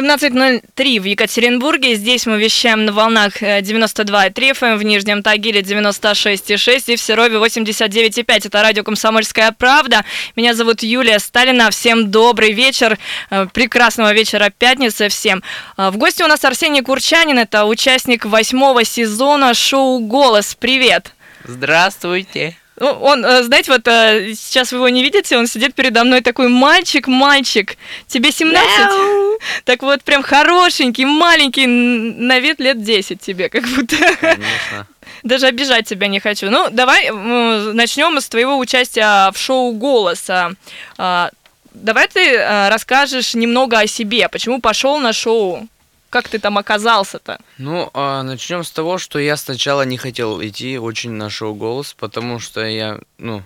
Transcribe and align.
17.03 0.00 0.98
в 0.98 1.04
Екатеринбурге. 1.04 1.94
Здесь 1.94 2.24
мы 2.24 2.38
вещаем 2.38 2.86
на 2.86 2.92
волнах 2.92 3.42
92,3 3.42 4.32
FM, 4.34 4.76
в 4.76 4.82
Нижнем 4.82 5.22
Тагиле 5.22 5.60
96,6 5.60 6.94
и 6.94 6.96
в 6.96 7.00
Серове 7.00 7.36
89,5. 7.36 8.46
Это 8.46 8.62
радио 8.62 8.82
«Комсомольская 8.82 9.52
правда». 9.52 10.06
Меня 10.36 10.54
зовут 10.54 10.82
Юлия 10.82 11.18
Сталина. 11.18 11.70
Всем 11.70 12.10
добрый 12.10 12.52
вечер, 12.52 12.98
э, 13.30 13.46
прекрасного 13.52 14.14
вечера 14.14 14.50
пятницы 14.56 15.10
всем. 15.10 15.42
Э, 15.76 15.90
в 15.90 15.98
гости 15.98 16.22
у 16.22 16.26
нас 16.26 16.42
Арсений 16.46 16.80
Курчанин, 16.80 17.38
это 17.38 17.66
участник 17.66 18.24
восьмого 18.24 18.84
сезона 18.84 19.52
шоу 19.52 19.98
«Голос». 19.98 20.56
Привет! 20.58 21.12
Здравствуйте! 21.44 22.59
Ну, 22.80 22.86
он, 23.02 23.24
э, 23.24 23.42
знаете, 23.42 23.72
вот 23.72 23.86
э, 23.86 24.32
сейчас 24.34 24.72
вы 24.72 24.78
его 24.78 24.88
не 24.88 25.02
видите, 25.02 25.36
он 25.36 25.46
сидит 25.46 25.74
передо 25.74 26.02
мной 26.02 26.22
такой 26.22 26.48
мальчик, 26.48 27.06
мальчик, 27.08 27.76
тебе 28.06 28.32
17? 28.32 28.68
Мяу. 28.78 29.38
Так 29.64 29.82
вот, 29.82 30.02
прям 30.02 30.22
хорошенький, 30.22 31.04
маленький, 31.04 31.66
на 31.66 32.40
вид 32.40 32.58
лет 32.58 32.82
10 32.82 33.20
тебе, 33.20 33.50
как 33.50 33.66
будто. 33.68 33.96
Конечно. 34.20 34.86
Даже 35.22 35.46
обижать 35.46 35.86
тебя 35.86 36.06
не 36.06 36.20
хочу. 36.20 36.48
Ну, 36.50 36.68
давай 36.70 37.10
начнем 37.10 38.18
с 38.18 38.28
твоего 38.28 38.56
участия 38.56 39.30
в 39.30 39.36
шоу 39.36 39.72
«Голоса». 39.72 40.52
А, 40.96 41.30
давай 41.74 42.08
ты 42.08 42.34
э, 42.34 42.68
расскажешь 42.70 43.34
немного 43.34 43.78
о 43.78 43.86
себе, 43.86 44.28
почему 44.30 44.60
пошел 44.60 44.98
на 44.98 45.12
шоу. 45.12 45.68
Как 46.10 46.28
ты 46.28 46.40
там 46.40 46.58
оказался-то? 46.58 47.38
Ну, 47.58 47.88
а, 47.94 48.22
начнем 48.22 48.64
с 48.64 48.70
того, 48.70 48.98
что 48.98 49.18
я 49.20 49.36
сначала 49.36 49.82
не 49.82 49.96
хотел 49.96 50.42
идти 50.42 50.76
очень 50.78 51.12
на 51.12 51.30
шоу 51.30 51.54
«Голос», 51.54 51.94
потому 51.94 52.40
что 52.40 52.66
я, 52.66 52.98
ну, 53.18 53.42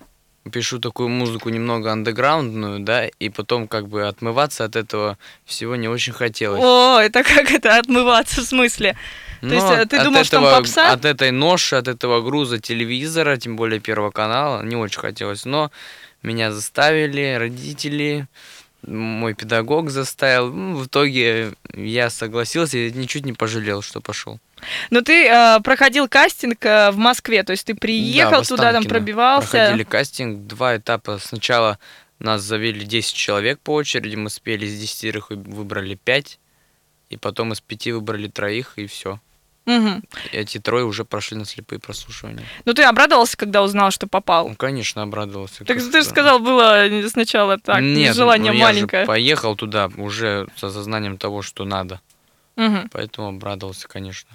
пишу 0.50 0.78
такую 0.78 1.10
музыку 1.10 1.50
немного 1.50 1.92
андеграундную, 1.92 2.80
да, 2.80 3.06
и 3.06 3.28
потом 3.28 3.68
как 3.68 3.88
бы 3.88 4.06
отмываться 4.06 4.64
от 4.64 4.76
этого 4.76 5.18
всего 5.44 5.76
не 5.76 5.88
очень 5.88 6.14
хотелось. 6.14 6.62
О, 6.62 6.98
это 6.98 7.22
как 7.22 7.50
это 7.50 7.78
отмываться 7.78 8.40
в 8.40 8.44
смысле? 8.44 8.96
То 9.40 9.46
Но 9.46 9.54
есть 9.54 9.66
э, 9.70 9.86
ты 9.86 10.02
думал, 10.02 10.24
что 10.24 10.40
там 10.40 10.44
попса? 10.44 10.90
От 10.92 11.04
этой 11.04 11.30
ноши, 11.30 11.76
от 11.76 11.88
этого 11.88 12.22
груза 12.22 12.58
телевизора, 12.58 13.36
тем 13.36 13.56
более 13.56 13.78
Первого 13.78 14.10
канала, 14.10 14.62
не 14.62 14.76
очень 14.76 15.00
хотелось. 15.00 15.44
Но 15.44 15.70
меня 16.22 16.50
заставили 16.50 17.36
родители, 17.38 18.26
мой 18.86 19.34
педагог 19.34 19.90
заставил. 19.90 20.52
Ну, 20.52 20.76
в 20.76 20.86
итоге 20.86 21.52
я 21.74 22.10
согласился 22.10 22.78
и 22.78 22.92
ничуть 22.92 23.24
не 23.24 23.32
пожалел, 23.32 23.82
что 23.82 24.00
пошел. 24.00 24.38
Но 24.90 25.00
ты 25.00 25.26
э, 25.26 25.60
проходил 25.60 26.08
кастинг 26.08 26.64
э, 26.64 26.90
в 26.90 26.96
Москве, 26.96 27.42
то 27.42 27.52
есть 27.52 27.66
ты 27.66 27.74
приехал 27.74 28.40
да, 28.40 28.44
туда, 28.44 28.72
там 28.72 28.84
пробивался. 28.84 29.50
Проходили 29.50 29.84
кастинг, 29.84 30.46
два 30.46 30.76
этапа. 30.76 31.18
Сначала 31.18 31.78
нас 32.18 32.42
завели 32.42 32.84
10 32.84 33.14
человек 33.14 33.60
по 33.60 33.74
очереди, 33.74 34.16
мы 34.16 34.30
спели 34.30 34.66
из 34.66 34.80
10 34.80 35.30
выбрали 35.30 35.94
5, 35.94 36.38
и 37.10 37.16
потом 37.16 37.52
из 37.52 37.60
5 37.60 37.88
выбрали 37.88 38.28
троих, 38.28 38.74
и 38.76 38.86
все. 38.86 39.20
Угу. 39.66 40.02
Эти 40.32 40.58
трое 40.58 40.84
уже 40.84 41.04
прошли 41.04 41.38
на 41.38 41.46
слепые 41.46 41.78
прослушивания. 41.78 42.44
Ну 42.64 42.74
ты 42.74 42.82
обрадовался, 42.82 43.36
когда 43.36 43.62
узнал, 43.62 43.90
что 43.90 44.06
попал? 44.06 44.48
Ну, 44.48 44.56
конечно, 44.56 45.02
обрадовался. 45.02 45.64
Так 45.64 45.78
ты 45.78 46.02
же 46.02 46.04
сказал, 46.04 46.38
было 46.38 46.86
сначала 47.08 47.58
так, 47.58 47.80
Нет, 47.80 48.14
желание 48.14 48.52
ну, 48.52 48.58
маленькое. 48.58 49.02
Я 49.02 49.06
же 49.06 49.08
поехал 49.08 49.56
туда 49.56 49.90
уже 49.96 50.48
с 50.56 50.64
осознанием 50.64 51.16
того, 51.16 51.42
что 51.42 51.64
надо. 51.64 52.00
Угу. 52.56 52.88
Поэтому 52.92 53.28
обрадовался, 53.28 53.88
конечно. 53.88 54.30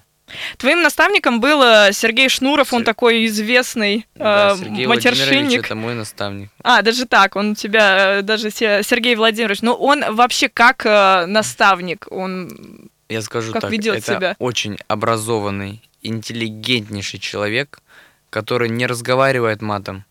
Твоим 0.58 0.82
наставником 0.82 1.40
был 1.40 1.62
э, 1.64 1.92
Сергей 1.92 2.30
Шнуров, 2.30 2.74
он 2.74 2.84
такой 2.84 3.26
известный 3.26 4.06
да, 4.16 4.54
э, 4.54 4.58
Сергей 4.58 4.86
матершинник. 4.86 5.66
это 5.66 5.76
мой 5.76 5.96
наставник. 5.96 6.50
А, 6.64 6.82
даже 6.82 7.06
так, 7.06 7.36
он 7.36 7.52
у 7.52 7.56
тебя, 7.56 8.20
э, 8.20 8.22
даже 8.22 8.52
Сергей 8.52 9.16
Владимирович, 9.16 9.62
ну 9.62 9.74
он 9.74 10.04
вообще 10.14 10.50
как 10.50 10.86
э, 10.86 11.26
наставник, 11.26 12.06
он 12.12 12.90
я 13.10 13.22
скажу 13.22 13.52
как 13.52 13.64
так, 13.64 13.72
ведет 13.72 13.98
это 13.98 14.16
себя? 14.16 14.36
очень 14.40 14.78
образованный, 14.88 15.82
интеллигентнейший 16.02 17.20
человек, 17.20 17.82
который 18.30 18.70
не 18.70 18.86
разговаривает 18.86 19.62
матом, 19.62 20.06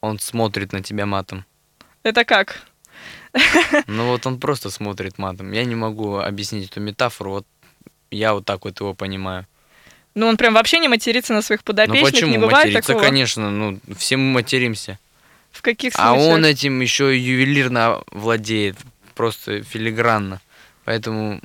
он 0.00 0.18
смотрит 0.18 0.72
на 0.72 0.82
тебя 0.82 1.06
матом. 1.06 1.44
Это 2.02 2.24
как? 2.24 2.62
Ну 3.86 4.06
вот 4.08 4.26
он 4.26 4.38
просто 4.38 4.70
смотрит 4.70 5.18
матом. 5.18 5.52
Я 5.52 5.64
не 5.64 5.74
могу 5.74 6.18
объяснить 6.18 6.70
эту 6.70 6.80
метафору, 6.80 7.30
вот 7.30 7.46
я 8.10 8.34
вот 8.34 8.44
так 8.44 8.64
вот 8.64 8.78
его 8.78 8.94
понимаю. 8.94 9.46
Ну 10.14 10.26
он 10.28 10.36
прям 10.36 10.54
вообще 10.54 10.78
не 10.78 10.88
матерится 10.88 11.32
на 11.32 11.42
своих 11.42 11.64
подопечных, 11.64 12.02
ну 12.02 12.10
почему 12.10 12.30
не 12.30 12.38
бывает 12.38 12.66
материться? 12.66 12.92
такого? 12.92 13.04
конечно, 13.04 13.50
ну 13.50 13.80
все 13.96 14.16
мы 14.16 14.32
материмся. 14.32 14.98
В 15.50 15.62
каких 15.62 15.94
случаях? 15.94 16.16
А 16.16 16.20
он 16.20 16.44
этим 16.44 16.80
еще 16.80 17.16
ювелирно 17.16 18.02
владеет, 18.10 18.76
просто 19.14 19.62
филигранно. 19.62 20.40
Поэтому 20.84 21.40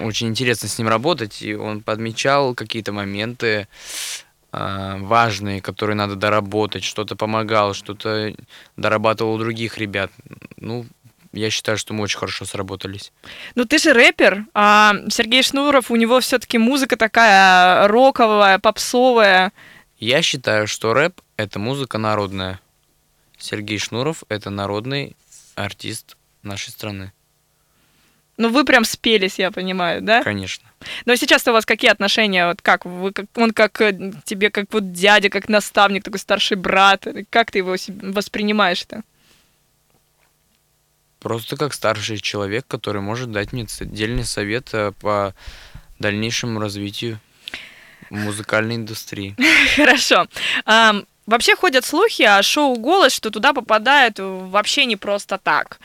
очень 0.00 0.28
интересно 0.28 0.68
с 0.68 0.78
ним 0.78 0.88
работать, 0.88 1.42
и 1.42 1.54
он 1.54 1.80
подмечал 1.80 2.54
какие-то 2.54 2.92
моменты 2.92 3.68
э, 4.52 4.96
важные, 4.98 5.60
которые 5.60 5.96
надо 5.96 6.16
доработать, 6.16 6.84
что-то 6.84 7.16
помогал, 7.16 7.74
что-то 7.74 8.34
дорабатывал 8.76 9.34
у 9.34 9.38
других 9.38 9.78
ребят. 9.78 10.10
Ну, 10.56 10.86
я 11.32 11.50
считаю, 11.50 11.78
что 11.78 11.94
мы 11.94 12.04
очень 12.04 12.18
хорошо 12.18 12.44
сработались. 12.44 13.12
Ну 13.54 13.64
ты 13.64 13.78
же 13.78 13.92
рэпер, 13.92 14.46
а 14.54 14.94
Сергей 15.10 15.42
Шнуров, 15.42 15.90
у 15.90 15.96
него 15.96 16.20
все-таки 16.20 16.58
музыка 16.58 16.96
такая 16.96 17.86
роковая, 17.88 18.58
попсовая. 18.58 19.52
Я 19.98 20.22
считаю, 20.22 20.66
что 20.66 20.94
рэп— 20.94 21.20
это 21.36 21.58
музыка 21.58 21.98
народная. 21.98 22.60
Сергей 23.36 23.78
Шнуров— 23.78 24.24
это 24.28 24.50
народный 24.50 25.16
артист 25.54 26.16
нашей 26.42 26.70
страны. 26.70 27.12
Ну, 28.38 28.50
вы 28.50 28.64
прям 28.64 28.84
спелись, 28.84 29.38
я 29.40 29.50
понимаю, 29.50 30.00
да? 30.00 30.22
Конечно. 30.22 30.64
Но 31.06 31.16
сейчас 31.16 31.46
у 31.48 31.52
вас 31.52 31.66
какие 31.66 31.90
отношения? 31.90 32.46
Вот 32.46 32.62
как 32.62 32.84
вы, 32.84 33.12
как, 33.12 33.26
он 33.36 33.52
как 33.52 33.80
э, 33.80 34.12
тебе, 34.24 34.50
как 34.50 34.72
вот 34.72 34.92
дядя, 34.92 35.28
как 35.28 35.48
наставник, 35.48 36.04
такой 36.04 36.20
старший 36.20 36.56
брат. 36.56 37.04
Как 37.30 37.50
ты 37.50 37.58
его 37.58 37.74
воспринимаешь-то? 37.86 39.02
Просто 41.18 41.56
как 41.56 41.74
старший 41.74 42.18
человек, 42.18 42.64
который 42.68 43.02
может 43.02 43.32
дать 43.32 43.52
мне 43.52 43.66
отдельный 43.80 44.24
совет 44.24 44.68
э, 44.72 44.92
по 45.00 45.34
дальнейшему 45.98 46.60
развитию 46.60 47.18
музыкальной 48.08 48.76
индустрии. 48.76 49.36
Хорошо. 49.76 50.28
Вообще 51.26 51.56
ходят 51.56 51.84
слухи 51.84 52.22
о 52.22 52.42
шоу 52.42 52.76
«Голос», 52.76 53.12
что 53.12 53.30
туда 53.30 53.52
попадают 53.52 54.18
вообще 54.18 54.86
не 54.86 54.96
просто 54.96 55.38
так. 55.38 55.78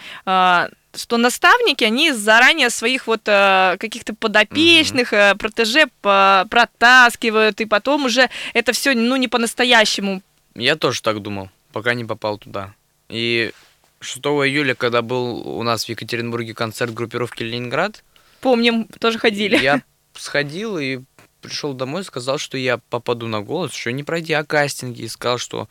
А, 0.93 0.97
что 0.97 1.17
наставники, 1.17 1.83
они 1.83 2.11
заранее 2.11 2.69
своих 2.69 3.07
вот 3.07 3.21
э, 3.25 3.77
каких-то 3.79 4.13
подопечных, 4.13 5.13
э, 5.13 5.35
протеже 5.35 5.87
протаскивают, 6.01 7.61
и 7.61 7.65
потом 7.65 8.05
уже 8.05 8.29
это 8.53 8.71
все, 8.71 8.93
ну, 8.93 9.15
не 9.15 9.27
по-настоящему. 9.27 10.21
Я 10.55 10.75
тоже 10.75 11.01
так 11.01 11.21
думал, 11.21 11.49
пока 11.71 11.93
не 11.93 12.05
попал 12.05 12.37
туда. 12.37 12.73
И 13.09 13.51
6 13.99 14.19
июля, 14.19 14.75
когда 14.75 15.01
был 15.01 15.47
у 15.47 15.63
нас 15.63 15.85
в 15.85 15.89
Екатеринбурге 15.89 16.53
концерт 16.53 16.93
группировки 16.93 17.43
«Ленинград», 17.43 18.03
Помним, 18.43 18.89
тоже 18.99 19.19
ходили. 19.19 19.57
Я 19.57 19.81
сходил 20.15 20.77
и 20.77 20.99
пришел 21.39 21.73
домой, 21.73 22.03
сказал, 22.03 22.37
что 22.37 22.57
я 22.57 22.77
попаду 22.77 23.27
на 23.27 23.41
голос, 23.41 23.71
что 23.71 23.89
не 23.93 24.03
пройдя 24.03 24.43
кастинги, 24.43 25.03
и 25.03 25.07
сказал, 25.07 25.37
что 25.37 25.69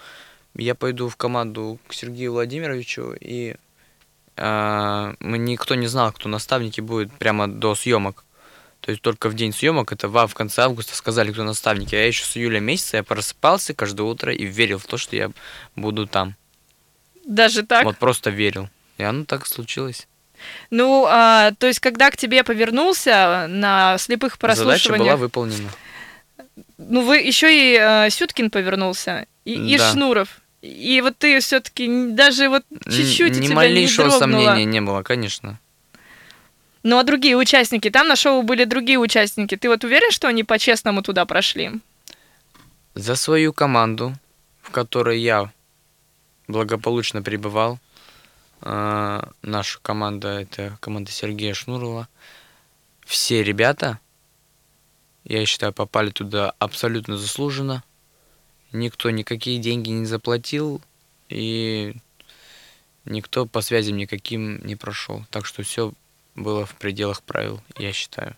я 0.56 0.74
пойду 0.74 1.10
в 1.10 1.16
команду 1.16 1.78
к 1.86 1.92
Сергею 1.92 2.32
Владимировичу, 2.32 3.14
и 3.20 3.56
мы 4.42 5.38
никто 5.38 5.74
не 5.74 5.86
знал, 5.86 6.12
кто 6.12 6.28
наставники 6.28 6.80
будет 6.80 7.12
прямо 7.12 7.46
до 7.46 7.74
съемок. 7.74 8.24
То 8.80 8.90
есть 8.90 9.00
только 9.00 9.28
в 9.28 9.34
день 9.34 9.52
съемок, 9.52 9.92
это 9.92 10.08
в, 10.08 10.34
конце 10.34 10.62
августа 10.62 10.96
сказали, 10.96 11.30
кто 11.30 11.44
наставники. 11.44 11.94
А 11.94 11.98
я 11.98 12.06
еще 12.06 12.24
с 12.24 12.36
июля 12.36 12.58
месяца 12.58 12.96
я 12.96 13.04
просыпался 13.04 13.74
каждое 13.74 14.02
утро 14.02 14.34
и 14.34 14.44
верил 14.44 14.78
в 14.78 14.86
то, 14.86 14.96
что 14.96 15.14
я 15.14 15.30
буду 15.76 16.08
там. 16.08 16.34
Даже 17.24 17.62
так? 17.62 17.84
Вот 17.84 17.96
просто 17.98 18.30
верил. 18.30 18.68
И 18.98 19.04
оно 19.04 19.24
так 19.24 19.46
случилось. 19.46 20.08
Ну, 20.70 21.06
а, 21.08 21.52
то 21.52 21.68
есть, 21.68 21.78
когда 21.78 22.10
к 22.10 22.16
тебе 22.16 22.42
повернулся 22.42 23.46
на 23.48 23.96
слепых 23.98 24.38
прослушиваниях... 24.38 24.82
Задача 24.82 25.04
была 25.04 25.16
выполнена. 25.16 25.70
Ну, 26.78 27.02
вы 27.02 27.18
еще 27.18 27.54
и 27.54 27.78
э, 27.78 28.10
Сюткин 28.10 28.50
повернулся, 28.50 29.26
и, 29.44 29.56
да. 29.56 29.62
и 29.62 29.78
Шнуров. 29.78 30.41
И 30.62 31.00
вот 31.02 31.18
ты 31.18 31.40
все-таки 31.40 32.10
даже 32.12 32.48
вот 32.48 32.64
чуть-чуть 32.84 33.36
Ни 33.36 33.46
тебя 33.46 33.56
малейшего 33.56 34.06
не 34.06 34.18
сомнения 34.18 34.64
не 34.64 34.80
было, 34.80 35.02
конечно. 35.02 35.58
Ну 36.84 36.98
а 36.98 37.02
другие 37.02 37.36
участники, 37.36 37.90
там 37.90 38.06
на 38.08 38.16
шоу 38.16 38.42
были 38.42 38.64
другие 38.64 38.98
участники. 38.98 39.56
Ты 39.56 39.68
вот 39.68 39.82
уверен, 39.82 40.10
что 40.12 40.28
они 40.28 40.44
по-честному 40.44 41.02
туда 41.02 41.26
прошли? 41.26 41.72
За 42.94 43.16
свою 43.16 43.52
команду, 43.52 44.14
в 44.60 44.70
которой 44.70 45.20
я 45.20 45.50
благополучно 46.46 47.22
пребывал, 47.22 47.78
э, 48.60 49.22
наша 49.42 49.78
команда 49.82 50.40
это 50.40 50.76
команда 50.80 51.10
Сергея 51.10 51.54
Шнурова, 51.54 52.08
все 53.04 53.42
ребята, 53.42 53.98
я 55.24 55.44
считаю, 55.46 55.72
попали 55.72 56.10
туда 56.10 56.54
абсолютно 56.58 57.16
заслуженно 57.16 57.82
никто 58.72 59.10
никакие 59.10 59.58
деньги 59.58 59.90
не 59.90 60.06
заплатил, 60.06 60.80
и 61.28 61.94
никто 63.04 63.46
по 63.46 63.60
связям 63.60 63.96
никаким 63.96 64.64
не 64.64 64.76
прошел. 64.76 65.24
Так 65.30 65.46
что 65.46 65.62
все 65.62 65.92
было 66.34 66.66
в 66.66 66.74
пределах 66.74 67.22
правил, 67.22 67.60
я 67.78 67.92
считаю. 67.92 68.36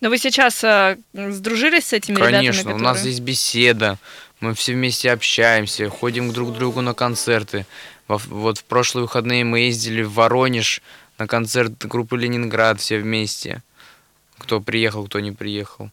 Но 0.00 0.10
вы 0.10 0.18
сейчас 0.18 0.62
э, 0.62 0.96
сдружились 1.12 1.86
с 1.86 1.92
этими 1.92 2.16
ребятами, 2.16 2.36
Конечно, 2.36 2.62
которые... 2.62 2.80
у 2.80 2.84
нас 2.84 3.04
есть 3.04 3.20
беседа, 3.20 3.98
мы 4.40 4.54
все 4.54 4.74
вместе 4.74 5.10
общаемся, 5.10 5.88
ходим 5.88 6.32
друг 6.32 6.50
к 6.50 6.58
другу 6.58 6.80
на 6.80 6.94
концерты. 6.94 7.66
Во- 8.08 8.18
вот 8.18 8.58
в 8.58 8.64
прошлые 8.64 9.02
выходные 9.02 9.44
мы 9.44 9.60
ездили 9.60 10.02
в 10.02 10.12
Воронеж 10.14 10.82
на 11.18 11.26
концерт 11.26 11.84
группы 11.86 12.16
Ленинград 12.16 12.80
все 12.80 12.98
вместе. 12.98 13.62
Кто 14.38 14.60
приехал, 14.60 15.06
кто 15.06 15.20
не 15.20 15.32
приехал. 15.32 15.90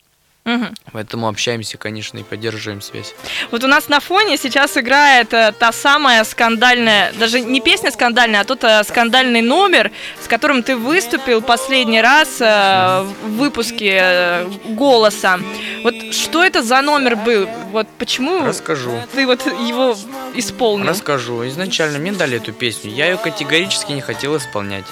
Мгм. 0.50 0.76
Поэтому 0.94 1.28
общаемся, 1.28 1.78
конечно, 1.78 2.18
и 2.18 2.24
поддерживаем 2.24 2.82
связь. 2.82 3.14
Вот 3.52 3.64
у 3.64 3.68
нас 3.68 3.88
на 3.88 4.00
фоне 4.00 4.36
сейчас 4.36 4.78
играет 4.78 5.32
э, 5.32 5.52
та 5.52 5.72
самая 5.72 6.24
скандальная, 6.24 7.14
даже 7.20 7.40
не 7.40 7.62
песня 7.62 7.92
скандальная, 7.92 8.42
а 8.42 8.44
тот 8.46 8.64
э, 8.64 8.84
скандальный 8.84 9.44
номер, 9.44 9.92
с 10.24 10.28
которым 10.28 10.64
ты 10.64 10.76
выступил 10.76 11.44
последний 11.44 12.02
раз 12.02 12.42
э, 12.42 13.04
в 13.24 13.38
выпуске 13.38 14.48
«Голоса». 14.70 15.40
Вот 15.84 15.94
что 16.14 16.44
это 16.44 16.64
за 16.64 16.82
номер 16.82 17.16
был? 17.16 17.48
Вот 17.72 17.88
почему 18.00 18.44
Расскажу. 18.44 18.92
ты 19.14 19.28
вот 19.28 19.46
его 19.46 19.96
исполнил? 20.34 20.88
Расскажу. 20.88 21.48
Изначально 21.48 22.00
мне 22.00 22.12
дали 22.12 22.38
эту 22.38 22.54
песню. 22.54 22.92
Я 22.92 23.06
ее 23.06 23.18
категорически 23.18 23.92
не 23.92 24.02
хотел 24.02 24.36
исполнять. 24.36 24.86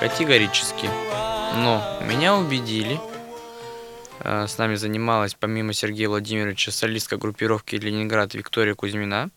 Категорически. 0.00 0.88
Но 1.56 1.82
меня 2.06 2.34
убедили. 2.34 2.98
Э, 4.20 4.46
С 4.48 4.58
нами 4.58 4.74
занималась, 4.74 5.34
помимо 5.34 5.72
Сергея 5.72 6.08
Владимировича, 6.08 6.72
солистка 6.72 7.16
группировки 7.16 7.76
Ленинград 7.76 8.34
Виктория 8.34 8.74
Кузьмина. 8.74 9.30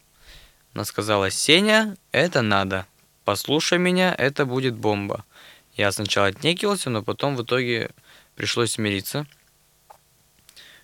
Она 0.73 0.85
сказала, 0.85 1.29
Сеня, 1.29 1.95
это 2.11 2.41
надо. 2.41 2.85
Послушай 3.25 3.77
меня, 3.77 4.13
это 4.17 4.45
будет 4.45 4.75
бомба. 4.75 5.25
Я 5.75 5.91
сначала 5.91 6.27
отнекивался, 6.27 6.89
но 6.89 7.03
потом 7.03 7.35
в 7.35 7.43
итоге 7.43 7.91
пришлось 8.35 8.73
смириться. 8.73 9.25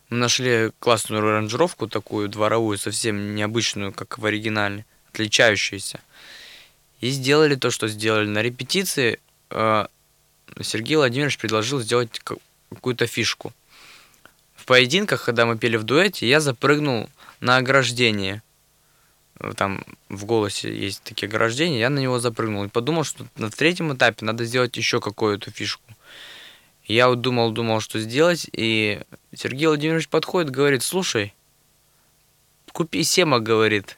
Мы 0.09 0.17
нашли 0.17 0.71
классную 0.79 1.21
аранжировку 1.21 1.87
такую 1.87 2.29
дворовую, 2.29 2.77
совсем 2.77 3.35
необычную, 3.35 3.91
как 3.91 4.17
в 4.17 4.25
оригинале, 4.25 4.85
отличающуюся. 5.11 5.99
И 7.01 7.09
сделали 7.09 7.55
то, 7.55 7.71
что 7.71 7.87
сделали. 7.87 8.27
На 8.27 8.41
репетиции 8.41 9.19
э, 9.49 9.87
Сергей 10.61 10.95
Владимирович 10.95 11.37
предложил 11.37 11.79
сделать 11.81 12.19
ка- 12.19 12.37
какую-то 12.69 13.05
фишку. 13.07 13.53
Поединках, 14.67 15.25
когда 15.25 15.45
мы 15.45 15.57
пели 15.57 15.77
в 15.77 15.83
дуэте, 15.83 16.27
я 16.27 16.39
запрыгнул 16.39 17.09
на 17.39 17.57
ограждение. 17.57 18.43
Там 19.55 19.83
в 20.09 20.25
голосе 20.25 20.75
есть 20.75 21.01
такие 21.03 21.27
ограждения, 21.27 21.79
я 21.79 21.89
на 21.89 21.99
него 21.99 22.19
запрыгнул 22.19 22.65
и 22.65 22.69
подумал, 22.69 23.03
что 23.03 23.25
на 23.35 23.49
третьем 23.49 23.93
этапе 23.93 24.25
надо 24.25 24.45
сделать 24.45 24.75
еще 24.77 24.99
какую-то 24.99 25.51
фишку. 25.51 25.83
Я 26.83 27.07
вот 27.07 27.21
думал, 27.21 27.51
думал, 27.51 27.79
что 27.79 27.99
сделать, 27.99 28.49
и 28.51 29.01
Сергей 29.33 29.67
Владимирович 29.67 30.09
подходит, 30.09 30.51
говорит, 30.51 30.83
слушай, 30.83 31.33
купи 32.71 33.03
Сема, 33.03 33.39
говорит, 33.39 33.97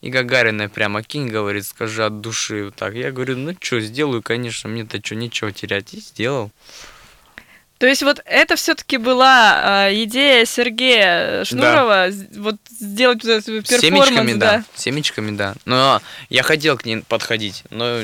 и 0.00 0.10
Гагарина 0.10 0.68
прямо 0.68 1.02
кинь, 1.02 1.28
говорит, 1.28 1.64
скажи 1.64 2.04
от 2.04 2.20
души 2.20 2.70
так. 2.76 2.94
Я 2.94 3.10
говорю, 3.10 3.38
ну 3.38 3.56
что, 3.58 3.80
сделаю, 3.80 4.22
конечно, 4.22 4.68
мне-то 4.68 4.98
что, 5.02 5.14
нечего 5.14 5.50
терять. 5.50 5.94
И 5.94 6.00
сделал. 6.00 6.50
То 7.84 7.88
есть 7.88 8.02
вот 8.02 8.22
это 8.24 8.56
все-таки 8.56 8.96
была 8.96 9.88
э, 9.90 10.04
идея 10.04 10.46
Сергея 10.46 11.44
Шнурова, 11.44 12.06
с- 12.10 12.34
вот 12.34 12.56
сделать 12.70 13.22
вот 13.22 13.30
этот 13.30 13.44
перформанс, 13.68 13.82
семечками, 14.08 14.32
да. 14.32 14.56
да. 14.56 14.64
Семечками, 14.74 15.36
да. 15.36 15.54
Но 15.66 16.00
я 16.30 16.42
хотел 16.42 16.78
к 16.78 16.86
ней 16.86 17.02
подходить, 17.06 17.62
но 17.68 17.98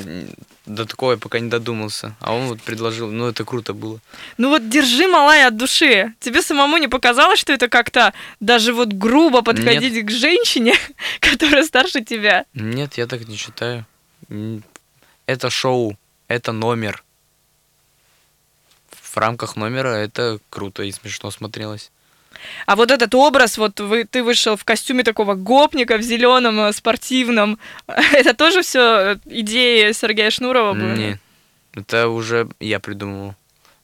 до 0.66 0.84
такого 0.84 1.12
я 1.12 1.16
пока 1.16 1.40
не 1.40 1.48
додумался. 1.48 2.14
А 2.20 2.34
он 2.34 2.48
вот 2.48 2.60
предложил, 2.60 3.10
ну 3.10 3.28
это 3.28 3.46
круто 3.46 3.72
было. 3.72 4.00
Ну 4.36 4.50
вот 4.50 4.68
держи, 4.68 5.08
малая, 5.08 5.46
от 5.46 5.56
души. 5.56 6.12
Тебе 6.20 6.42
самому 6.42 6.76
не 6.76 6.88
показалось, 6.88 7.40
что 7.40 7.54
это 7.54 7.68
как-то 7.68 8.12
даже 8.38 8.74
вот 8.74 8.88
грубо 8.92 9.40
подходить 9.40 10.04
к 10.04 10.10
женщине, 10.10 10.74
которая 11.20 11.64
старше 11.64 12.04
тебя? 12.04 12.44
Нет, 12.52 12.98
я 12.98 13.06
так 13.06 13.26
не 13.26 13.36
считаю. 13.36 13.86
Это 15.24 15.48
шоу, 15.48 15.96
это 16.28 16.52
номер. 16.52 17.02
В 19.12 19.16
рамках 19.16 19.56
номера 19.56 19.96
это 19.96 20.38
круто 20.50 20.84
и 20.84 20.92
смешно 20.92 21.30
смотрелось. 21.30 21.90
А 22.66 22.76
вот 22.76 22.90
этот 22.90 23.14
образ, 23.14 23.58
вот 23.58 23.80
вы, 23.80 24.04
ты 24.04 24.22
вышел 24.22 24.56
в 24.56 24.64
костюме 24.64 25.02
такого 25.02 25.34
гопника 25.34 25.98
в 25.98 26.02
зеленом 26.02 26.72
спортивном, 26.72 27.58
это 27.86 28.34
тоже 28.34 28.62
все 28.62 29.18
идеи 29.24 29.92
Сергея 29.92 30.30
Шнурова 30.30 30.74
были? 30.74 30.96
Не, 30.96 31.20
это 31.74 32.08
уже 32.08 32.48
я 32.60 32.78
придумал, 32.78 33.34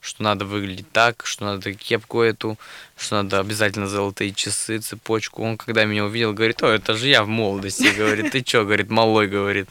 что 0.01 0.23
надо 0.23 0.45
выглядеть 0.45 0.91
так, 0.93 1.27
что 1.27 1.45
надо 1.45 1.75
кепку 1.75 2.23
эту, 2.23 2.57
что 2.97 3.23
надо 3.23 3.41
обязательно 3.41 3.89
золотые 3.89 4.33
часы, 4.33 4.79
цепочку. 4.79 5.43
Он 5.43 5.57
когда 5.57 5.85
меня 5.85 6.05
увидел, 6.05 6.33
говорит, 6.33 6.63
о, 6.63 6.69
это 6.69 6.95
же 6.95 7.09
я 7.09 7.25
в 7.25 7.29
молодости, 7.29 7.93
говорит, 7.97 8.31
ты 8.31 8.43
чё, 8.43 8.65
говорит, 8.65 8.91
малой, 8.91 9.27
говорит. 9.27 9.69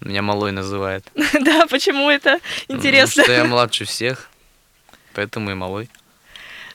Меня 0.00 0.20
малой 0.20 0.52
называет. 0.52 1.06
Да, 1.40 1.66
почему 1.66 2.10
это 2.10 2.40
интересно? 2.68 3.22
Что 3.22 3.32
я 3.32 3.44
младше 3.46 3.86
всех, 3.86 4.28
поэтому 5.16 5.50
и 5.50 5.54
малой. 5.54 5.88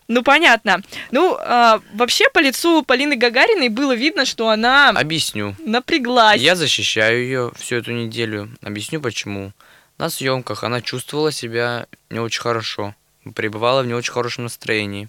Ну, 0.07 0.23
понятно. 0.23 0.81
Ну, 1.11 1.37
а, 1.39 1.79
вообще 1.93 2.29
по 2.33 2.39
лицу 2.39 2.83
Полины 2.83 3.15
Гагариной 3.15 3.69
было 3.69 3.95
видно, 3.95 4.25
что 4.25 4.49
она 4.49 4.89
Объясню. 4.89 5.55
напряглась. 5.59 6.41
Я 6.41 6.55
защищаю 6.55 7.23
ее 7.23 7.51
всю 7.55 7.77
эту 7.77 7.91
неделю. 7.91 8.49
Объясню 8.61 8.99
почему. 8.99 9.53
На 9.97 10.09
съемках 10.09 10.63
она 10.63 10.81
чувствовала 10.81 11.31
себя 11.31 11.85
не 12.09 12.19
очень 12.19 12.41
хорошо, 12.41 12.95
пребывала 13.35 13.83
в 13.83 13.85
не 13.85 13.93
очень 13.93 14.11
хорошем 14.11 14.43
настроении. 14.45 15.07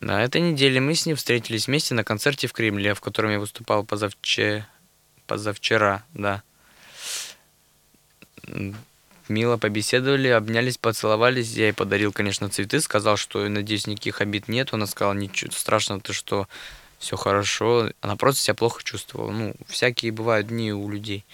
На 0.00 0.22
этой 0.22 0.40
неделе 0.40 0.80
мы 0.80 0.94
с 0.94 1.04
ней 1.04 1.14
встретились 1.14 1.66
вместе 1.66 1.94
на 1.94 2.04
концерте 2.04 2.46
в 2.46 2.52
Кремле, 2.52 2.94
в 2.94 3.00
котором 3.00 3.32
я 3.32 3.40
выступал 3.40 3.84
позавче... 3.84 4.66
позавчера, 5.26 6.04
да. 6.14 6.42
Мило 9.28 9.56
побеседовали, 9.56 10.28
обнялись, 10.28 10.78
поцеловались. 10.78 11.52
Я 11.54 11.66
ей 11.66 11.72
подарил, 11.72 12.12
конечно, 12.12 12.48
цветы, 12.48 12.80
сказал, 12.80 13.16
что, 13.16 13.48
надеюсь, 13.48 13.86
никаких 13.86 14.20
обид 14.20 14.48
нет. 14.48 14.72
Она 14.72 14.86
сказала, 14.86 15.14
ничего 15.14 15.50
страшного, 15.52 16.00
ты 16.00 16.12
что, 16.12 16.48
все 16.98 17.16
хорошо. 17.16 17.90
Она 18.00 18.16
просто 18.16 18.42
себя 18.42 18.54
плохо 18.54 18.82
чувствовала. 18.82 19.30
Ну, 19.30 19.54
всякие 19.66 20.12
бывают 20.12 20.48
дни 20.48 20.72
у 20.72 20.88
людей. 20.88 21.24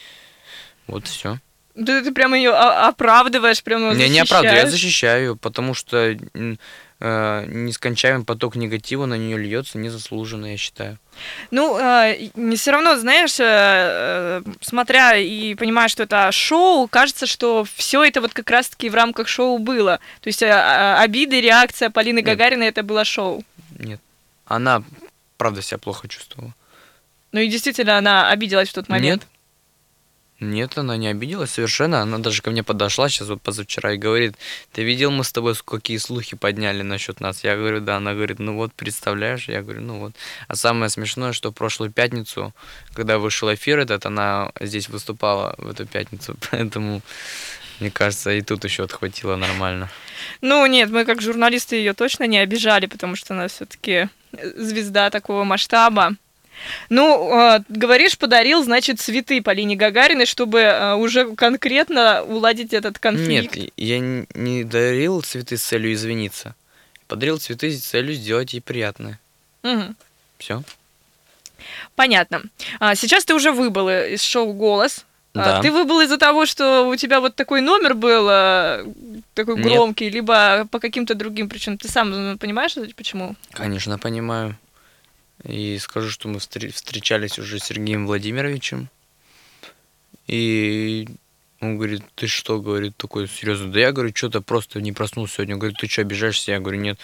Вот 0.86 1.06
все. 1.06 1.38
Ты, 1.74 2.02
ты 2.02 2.12
прямо 2.12 2.36
ее 2.36 2.50
оправдываешь, 2.50 3.62
прямо 3.62 3.94
Я 3.94 4.08
не 4.08 4.20
оправдываю, 4.20 4.58
я 4.58 4.66
защищаю, 4.66 5.36
потому 5.36 5.72
что 5.72 6.16
нескончаемый 7.02 8.24
поток 8.24 8.54
негатива 8.56 9.06
на 9.06 9.14
нее 9.14 9.36
льется 9.36 9.78
незаслуженно, 9.78 10.46
я 10.46 10.56
считаю. 10.56 10.98
Ну, 11.50 11.78
э, 11.78 12.30
не 12.34 12.56
все 12.56 12.70
равно, 12.70 12.96
знаешь, 12.96 13.38
э, 13.40 13.44
э, 13.44 14.42
смотря 14.60 15.16
и 15.16 15.54
понимая, 15.54 15.88
что 15.88 16.04
это 16.04 16.30
шоу, 16.32 16.86
кажется, 16.88 17.26
что 17.26 17.64
все 17.76 18.04
это 18.04 18.20
вот 18.20 18.32
как 18.32 18.48
раз-таки 18.50 18.88
в 18.88 18.94
рамках 18.94 19.28
шоу 19.28 19.58
было. 19.58 19.98
То 20.20 20.28
есть 20.28 20.42
э, 20.42 20.46
э, 20.46 20.94
обиды, 20.98 21.40
реакция 21.40 21.90
Полины 21.90 22.18
Нет. 22.18 22.26
Гагариной 22.26 22.68
это 22.68 22.82
было 22.82 23.04
шоу. 23.04 23.44
Нет. 23.78 24.00
Она, 24.46 24.82
правда, 25.36 25.62
себя 25.62 25.78
плохо 25.78 26.08
чувствовала. 26.08 26.54
Ну 27.32 27.40
и 27.40 27.48
действительно, 27.48 27.98
она 27.98 28.30
обиделась 28.30 28.68
в 28.68 28.74
тот 28.74 28.88
момент. 28.88 29.22
Нет. 29.22 29.31
Нет, 30.42 30.76
она 30.76 30.96
не 30.96 31.06
обиделась 31.06 31.52
совершенно. 31.52 32.02
Она 32.02 32.18
даже 32.18 32.42
ко 32.42 32.50
мне 32.50 32.64
подошла 32.64 33.08
сейчас 33.08 33.28
вот 33.28 33.40
позавчера 33.40 33.92
и 33.92 33.96
говорит, 33.96 34.34
ты 34.72 34.82
видел, 34.82 35.12
мы 35.12 35.22
с 35.22 35.30
тобой 35.30 35.54
какие 35.64 35.98
слухи 35.98 36.36
подняли 36.36 36.82
насчет 36.82 37.20
нас? 37.20 37.44
Я 37.44 37.56
говорю, 37.56 37.80
да. 37.80 37.98
Она 37.98 38.14
говорит, 38.14 38.40
ну 38.40 38.56
вот, 38.56 38.72
представляешь? 38.72 39.48
Я 39.48 39.62
говорю, 39.62 39.82
ну 39.82 39.98
вот. 40.00 40.12
А 40.48 40.56
самое 40.56 40.90
смешное, 40.90 41.32
что 41.32 41.52
прошлую 41.52 41.92
пятницу, 41.92 42.52
когда 42.92 43.18
вышел 43.18 43.54
эфир 43.54 43.78
этот, 43.78 44.04
она 44.04 44.50
здесь 44.60 44.88
выступала 44.88 45.54
в 45.58 45.68
эту 45.68 45.86
пятницу, 45.86 46.36
поэтому, 46.50 47.02
мне 47.78 47.92
кажется, 47.92 48.32
и 48.32 48.40
тут 48.42 48.64
еще 48.64 48.82
отхватило 48.82 49.36
нормально. 49.36 49.90
Ну 50.40 50.66
нет, 50.66 50.90
мы 50.90 51.04
как 51.04 51.22
журналисты 51.22 51.76
ее 51.76 51.94
точно 51.94 52.26
не 52.26 52.38
обижали, 52.38 52.86
потому 52.86 53.14
что 53.14 53.34
она 53.34 53.46
все-таки 53.46 54.08
звезда 54.56 55.10
такого 55.10 55.44
масштаба. 55.44 56.16
Ну, 56.88 57.30
э, 57.32 57.60
говоришь, 57.68 58.18
подарил, 58.18 58.62
значит, 58.62 59.00
цветы 59.00 59.42
Полине 59.42 59.76
Гагариной, 59.76 60.26
чтобы 60.26 60.60
э, 60.60 60.94
уже 60.94 61.34
конкретно 61.34 62.22
уладить 62.22 62.72
этот 62.72 62.98
конфликт. 62.98 63.56
Нет, 63.56 63.72
я 63.76 63.98
не 63.98 64.64
дарил 64.64 65.22
цветы 65.22 65.56
с 65.56 65.62
целью 65.62 65.92
извиниться. 65.92 66.54
Подарил 67.08 67.38
цветы 67.38 67.70
с 67.70 67.80
целью 67.82 68.14
сделать 68.14 68.54
ей 68.54 68.60
приятное. 68.60 69.18
Мгм. 69.62 69.96
Все. 70.38 70.62
Понятно. 71.94 72.42
А, 72.80 72.94
сейчас 72.94 73.24
ты 73.24 73.34
уже 73.34 73.52
выбыл 73.52 73.88
из 73.88 74.22
шоу 74.22 74.52
«Голос». 74.52 75.04
А, 75.34 75.38
Да. 75.38 75.62
Ты 75.62 75.70
выбыл 75.70 76.00
из-за 76.00 76.18
того, 76.18 76.44
что 76.46 76.88
у 76.88 76.96
тебя 76.96 77.20
вот 77.20 77.34
такой 77.36 77.60
номер 77.62 77.94
был, 77.94 78.26
а, 78.28 78.84
такой 79.34 79.56
Нет. 79.56 79.64
громкий, 79.64 80.10
либо 80.10 80.66
по 80.70 80.78
каким-то 80.78 81.14
другим 81.14 81.48
причинам. 81.48 81.78
Ты 81.78 81.88
сам 81.88 82.36
понимаешь, 82.38 82.74
почему? 82.96 83.34
Конечно, 83.52 83.98
понимаю. 83.98 84.56
И 85.44 85.78
скажу, 85.78 86.08
что 86.10 86.28
мы 86.28 86.36
встр- 86.36 86.72
встречались 86.72 87.38
уже 87.38 87.58
с 87.58 87.64
Сергеем 87.64 88.06
Владимировичем. 88.06 88.88
И 90.26 91.08
Он 91.60 91.76
говорит, 91.76 92.02
ты 92.14 92.26
что, 92.26 92.60
говорит, 92.60 92.96
такой 92.96 93.28
серьезно. 93.28 93.70
Да 93.72 93.80
я, 93.80 93.92
говорю, 93.92 94.12
что-то 94.14 94.40
просто 94.40 94.80
не 94.80 94.92
проснулся 94.92 95.34
сегодня. 95.34 95.54
Он 95.54 95.60
говорит, 95.60 95.78
ты 95.78 95.88
что, 95.88 96.02
обижаешься? 96.02 96.52
Я 96.52 96.60
говорю, 96.60 96.80
нет. 96.80 96.98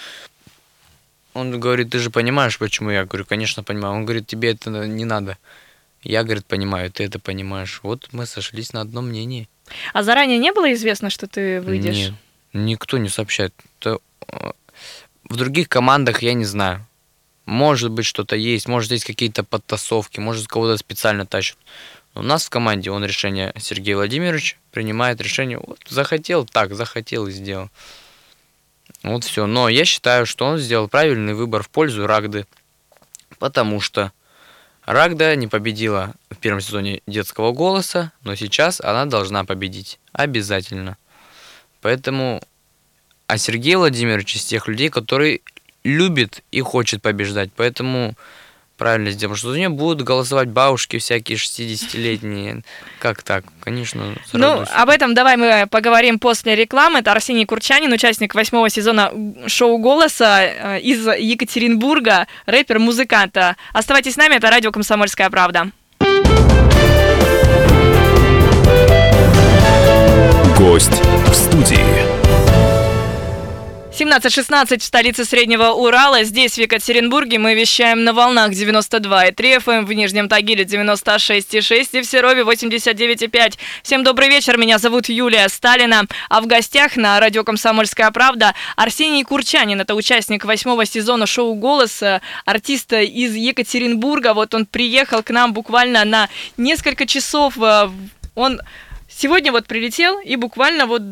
Он 1.34 1.60
говорит, 1.60 1.90
ты 1.90 1.98
же 1.98 2.10
понимаешь, 2.10 2.58
почему? 2.58 2.90
Я 2.90 3.04
говорю, 3.04 3.24
конечно, 3.24 3.62
понимаю. 3.62 3.94
Он 3.94 4.04
говорит, 4.04 4.26
тебе 4.26 4.50
это 4.50 4.70
не 4.86 5.04
надо. 5.04 5.38
Я, 6.02 6.24
говорит, 6.24 6.46
понимаю, 6.46 6.90
ты 6.90 7.04
это 7.04 7.18
понимаешь. 7.18 7.80
Вот 7.82 8.08
мы 8.12 8.26
сошлись 8.26 8.72
на 8.72 8.80
одном 8.80 9.08
мнении. 9.08 9.48
А 9.92 10.02
заранее 10.02 10.38
не 10.38 10.52
было 10.52 10.72
известно, 10.72 11.10
что 11.10 11.26
ты 11.26 11.60
выйдешь? 11.60 11.96
Нет, 11.96 12.14
никто 12.52 12.98
не 12.98 13.08
сообщает. 13.08 13.54
Это... 13.80 13.98
Э, 14.28 14.52
в 15.24 15.36
других 15.36 15.68
командах 15.68 16.22
я 16.22 16.32
не 16.32 16.44
знаю. 16.44 16.86
Может 17.48 17.90
быть, 17.92 18.04
что-то 18.04 18.36
есть, 18.36 18.68
может, 18.68 18.92
есть 18.92 19.06
какие-то 19.06 19.42
подтасовки, 19.42 20.20
может, 20.20 20.46
кого-то 20.48 20.76
специально 20.76 21.24
тащат. 21.24 21.56
У 22.14 22.20
нас 22.20 22.44
в 22.44 22.50
команде 22.50 22.90
он 22.90 23.06
решение, 23.06 23.54
Сергей 23.58 23.94
Владимирович, 23.94 24.58
принимает 24.70 25.18
решение, 25.22 25.56
вот, 25.58 25.78
захотел 25.88 26.44
так, 26.44 26.74
захотел 26.74 27.26
и 27.26 27.30
сделал. 27.32 27.70
Вот 29.02 29.24
все. 29.24 29.46
Но 29.46 29.70
я 29.70 29.86
считаю, 29.86 30.26
что 30.26 30.44
он 30.44 30.58
сделал 30.58 30.88
правильный 30.88 31.32
выбор 31.32 31.62
в 31.62 31.70
пользу 31.70 32.06
Рагды, 32.06 32.46
потому 33.38 33.80
что 33.80 34.12
Рагда 34.84 35.34
не 35.34 35.46
победила 35.46 36.12
в 36.28 36.36
первом 36.36 36.60
сезоне 36.60 37.00
детского 37.06 37.52
голоса, 37.52 38.12
но 38.24 38.34
сейчас 38.34 38.78
она 38.82 39.06
должна 39.06 39.44
победить. 39.44 39.98
Обязательно. 40.12 40.98
Поэтому... 41.80 42.42
А 43.26 43.38
Сергей 43.38 43.76
Владимирович 43.76 44.36
из 44.36 44.44
тех 44.44 44.68
людей, 44.68 44.90
который 44.90 45.42
любит 45.88 46.42
и 46.50 46.60
хочет 46.60 47.02
побеждать. 47.02 47.50
Поэтому 47.56 48.14
правильно 48.78 49.10
сделал, 49.10 49.34
что 49.34 49.50
за 49.50 49.58
нее 49.58 49.68
будут 49.68 50.02
голосовать 50.02 50.48
бабушки 50.48 50.98
всякие 50.98 51.36
60-летние. 51.36 52.62
Как 53.00 53.22
так? 53.22 53.44
Конечно, 53.60 54.14
Ну, 54.32 54.64
об 54.72 54.88
этом 54.88 55.14
давай 55.14 55.36
мы 55.36 55.66
поговорим 55.68 56.18
после 56.18 56.54
рекламы. 56.54 57.00
Это 57.00 57.12
Арсений 57.12 57.44
Курчанин, 57.44 57.92
участник 57.92 58.34
восьмого 58.34 58.70
сезона 58.70 59.12
шоу 59.46 59.78
«Голоса» 59.78 60.42
э, 60.42 60.80
из 60.80 61.06
Екатеринбурга, 61.06 62.26
рэпер, 62.46 62.78
музыкант. 62.78 63.36
Оставайтесь 63.72 64.14
с 64.14 64.16
нами, 64.16 64.36
это 64.36 64.48
радио 64.50 64.70
«Комсомольская 64.70 65.28
правда». 65.28 65.70
Гость 70.56 71.02
в 71.26 71.34
студии. 71.34 72.17
17.16 73.98 74.78
в 74.78 74.84
столице 74.84 75.24
Среднего 75.24 75.70
Урала. 75.70 76.22
Здесь, 76.22 76.54
в 76.54 76.58
Екатеринбурге, 76.58 77.40
мы 77.40 77.54
вещаем 77.54 78.04
на 78.04 78.12
волнах 78.12 78.52
92,3 78.52 79.34
FM, 79.34 79.72
эм, 79.72 79.86
в 79.86 79.92
Нижнем 79.92 80.28
Тагиле 80.28 80.62
96,6 80.62 81.98
и 81.98 82.00
в 82.00 82.06
Серове 82.06 82.44
89,5. 82.44 83.58
Всем 83.82 84.04
добрый 84.04 84.28
вечер, 84.28 84.56
меня 84.56 84.78
зовут 84.78 85.08
Юлия 85.08 85.48
Сталина. 85.48 86.04
А 86.28 86.40
в 86.40 86.46
гостях 86.46 86.94
на 86.94 87.18
радио 87.18 87.42
«Комсомольская 87.42 88.12
правда» 88.12 88.54
Арсений 88.76 89.24
Курчанин. 89.24 89.80
Это 89.80 89.96
участник 89.96 90.44
восьмого 90.44 90.86
сезона 90.86 91.26
шоу 91.26 91.56
«Голос», 91.56 92.00
артиста 92.44 93.00
из 93.00 93.34
Екатеринбурга. 93.34 94.32
Вот 94.32 94.54
он 94.54 94.66
приехал 94.66 95.24
к 95.24 95.30
нам 95.30 95.52
буквально 95.52 96.04
на 96.04 96.28
несколько 96.56 97.04
часов. 97.04 97.58
Э, 97.58 97.90
он 98.36 98.60
Сегодня 99.08 99.52
вот 99.52 99.66
прилетел, 99.66 100.20
и 100.20 100.36
буквально 100.36 100.86
вот 100.86 101.02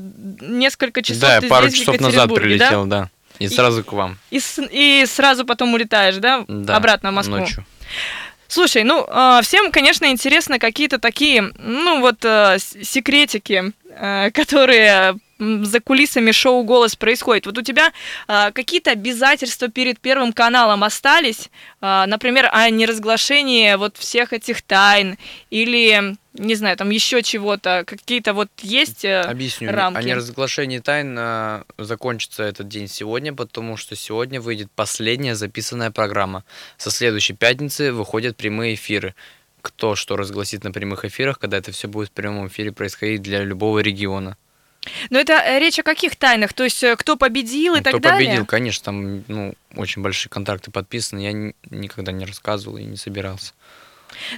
несколько 0.41 1.03
часов 1.03 1.23
да, 1.23 1.41
ты 1.41 1.49
пару 1.49 1.69
здесь, 1.69 1.81
часов 1.81 2.00
назад 2.00 2.33
прилетел, 2.35 2.85
да? 2.85 3.03
да. 3.03 3.11
И, 3.38 3.45
и 3.45 3.49
сразу 3.49 3.85
к 3.85 3.93
вам. 3.93 4.19
И, 4.31 4.41
и 4.71 5.05
сразу 5.07 5.45
потом 5.45 5.75
улетаешь, 5.75 6.17
да? 6.17 6.45
Да. 6.47 6.76
Обратно 6.76 7.11
в 7.11 7.15
Москву. 7.15 7.38
Ночью. 7.38 7.65
Слушай, 8.49 8.85
ну, 8.85 9.05
а, 9.09 9.43
всем, 9.43 9.73
конечно, 9.73 10.07
интересно 10.07 10.59
какие-то 10.59 10.99
такие, 10.99 11.50
ну, 11.59 12.00
вот, 12.00 12.25
э, 12.25 12.59
секретики, 12.59 13.73
э, 13.88 14.31
которые 14.31 15.19
за 15.38 15.81
кулисами 15.81 16.31
шоу 16.33 16.62
«Голос» 16.65 16.97
происходит. 16.97 17.47
Вот 17.47 17.59
у 17.59 17.62
тебя 17.62 17.93
а, 18.26 18.53
какие-то 18.53 18.93
обязательства 18.93 19.69
перед 19.69 20.00
Первым 20.00 20.33
каналом 20.33 20.83
остались? 20.83 21.50
А, 21.81 22.07
например, 22.07 22.49
о 22.53 22.71
неразглашении 22.71 23.75
вот 23.75 23.97
всех 23.99 24.33
этих 24.33 24.62
тайн 24.62 25.19
или, 25.50 26.17
не 26.38 26.55
знаю, 26.55 26.76
там 26.76 26.90
еще 26.90 27.23
чего-то, 27.23 27.85
какие-то 27.87 28.33
вот 28.33 28.49
есть 28.62 29.05
э, 29.05 29.21
Объясню. 29.21 29.71
рамки? 29.71 29.99
О 29.99 30.02
неразглашении 30.02 30.78
тайн 30.78 31.16
а, 31.19 31.64
закончится 31.78 32.43
этот 32.45 32.69
день 32.69 32.88
сегодня, 32.88 33.33
потому 33.33 33.76
что 33.76 33.97
сегодня 33.97 34.40
выйдет 34.40 34.71
последняя 34.75 35.35
записанная 35.35 35.90
программа. 35.90 36.45
Со 36.76 36.90
следующей 36.90 37.35
пятницы 37.35 37.93
выходят 37.93 38.37
прямые 38.37 38.75
эфиры 38.75 39.14
кто 39.62 39.97
что 39.97 40.16
разгласит 40.16 40.62
на 40.62 40.71
прямых 40.71 41.05
эфирах, 41.05 41.40
когда 41.40 41.57
это 41.57 41.73
все 41.73 41.88
будет 41.88 42.11
в 42.11 42.12
прямом 42.12 42.47
эфире 42.47 42.71
происходить 42.71 43.23
для 43.23 43.43
любого 43.43 43.81
региона. 43.81 44.37
Но 45.11 45.19
это 45.19 45.33
э, 45.33 45.59
речь 45.59 45.78
о 45.81 45.83
каких 45.83 46.14
тайнах? 46.14 46.52
То 46.52 46.62
есть 46.62 46.83
э, 46.85 46.95
кто 46.97 47.16
победил 47.16 47.75
и 47.75 47.78
ну, 47.78 47.83
так 47.83 47.95
кто 47.95 48.00
далее? 48.00 48.19
Кто 48.19 48.26
победил, 48.26 48.47
конечно, 48.47 48.85
там 48.85 49.25
ну, 49.26 49.55
очень 49.75 50.02
большие 50.02 50.31
контракты 50.31 50.71
подписаны. 50.71 51.21
Я 51.21 51.33
ни, 51.33 51.55
никогда 51.71 52.12
не 52.12 52.25
рассказывал 52.25 52.76
и 52.76 52.85
не 52.85 52.97
собирался. 52.97 53.52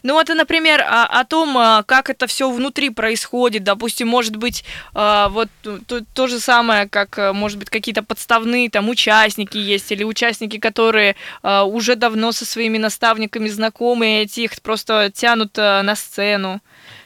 Ну 0.03 0.15
вот, 0.15 0.29
например, 0.29 0.81
о, 0.81 1.05
о 1.05 1.25
том, 1.25 1.57
а, 1.57 1.83
как 1.83 2.11
это 2.11 2.27
все 2.27 2.51
внутри 2.51 2.91
происходит. 2.91 3.65
Допустим, 3.65 4.09
может 4.09 4.37
быть, 4.37 4.65
а, 4.95 5.29
вот 5.29 5.49
то, 5.63 6.01
то 6.15 6.27
же 6.27 6.41
самое, 6.41 6.89
как, 6.89 7.19
э, 7.19 7.33
может 7.33 7.59
быть, 7.59 7.71
какие-то 7.71 8.03
подставные 8.03 8.71
там 8.71 8.89
участники 8.89 9.57
есть, 9.57 9.91
или 9.93 10.05
участники, 10.05 10.59
которые 10.59 11.17
а, 11.43 11.65
уже 11.65 11.97
давно 11.97 12.33
со 12.33 12.45
своими 12.45 12.79
наставниками 12.79 13.49
знакомы, 13.49 14.23
эти 14.23 14.41
их 14.41 14.61
просто 14.63 15.11
тянут 15.15 15.57
на 15.57 15.95
сцену. 15.95 16.61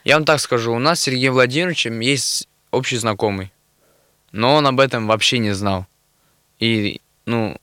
Я 0.05 0.17
вам 0.17 0.25
так 0.25 0.41
скажу, 0.41 0.73
у 0.73 0.79
нас 0.79 1.01
с 1.01 1.03
Сергеем 1.03 1.35
Владимировичем 1.35 2.01
есть 2.01 2.49
общий 2.71 2.97
знакомый. 2.97 3.53
Но 4.33 4.55
он 4.55 4.67
об 4.67 4.81
этом 4.81 5.07
вообще 5.07 5.39
не 5.39 5.53
знал. 5.53 5.87
И, 6.59 7.01
ну, 7.27 7.57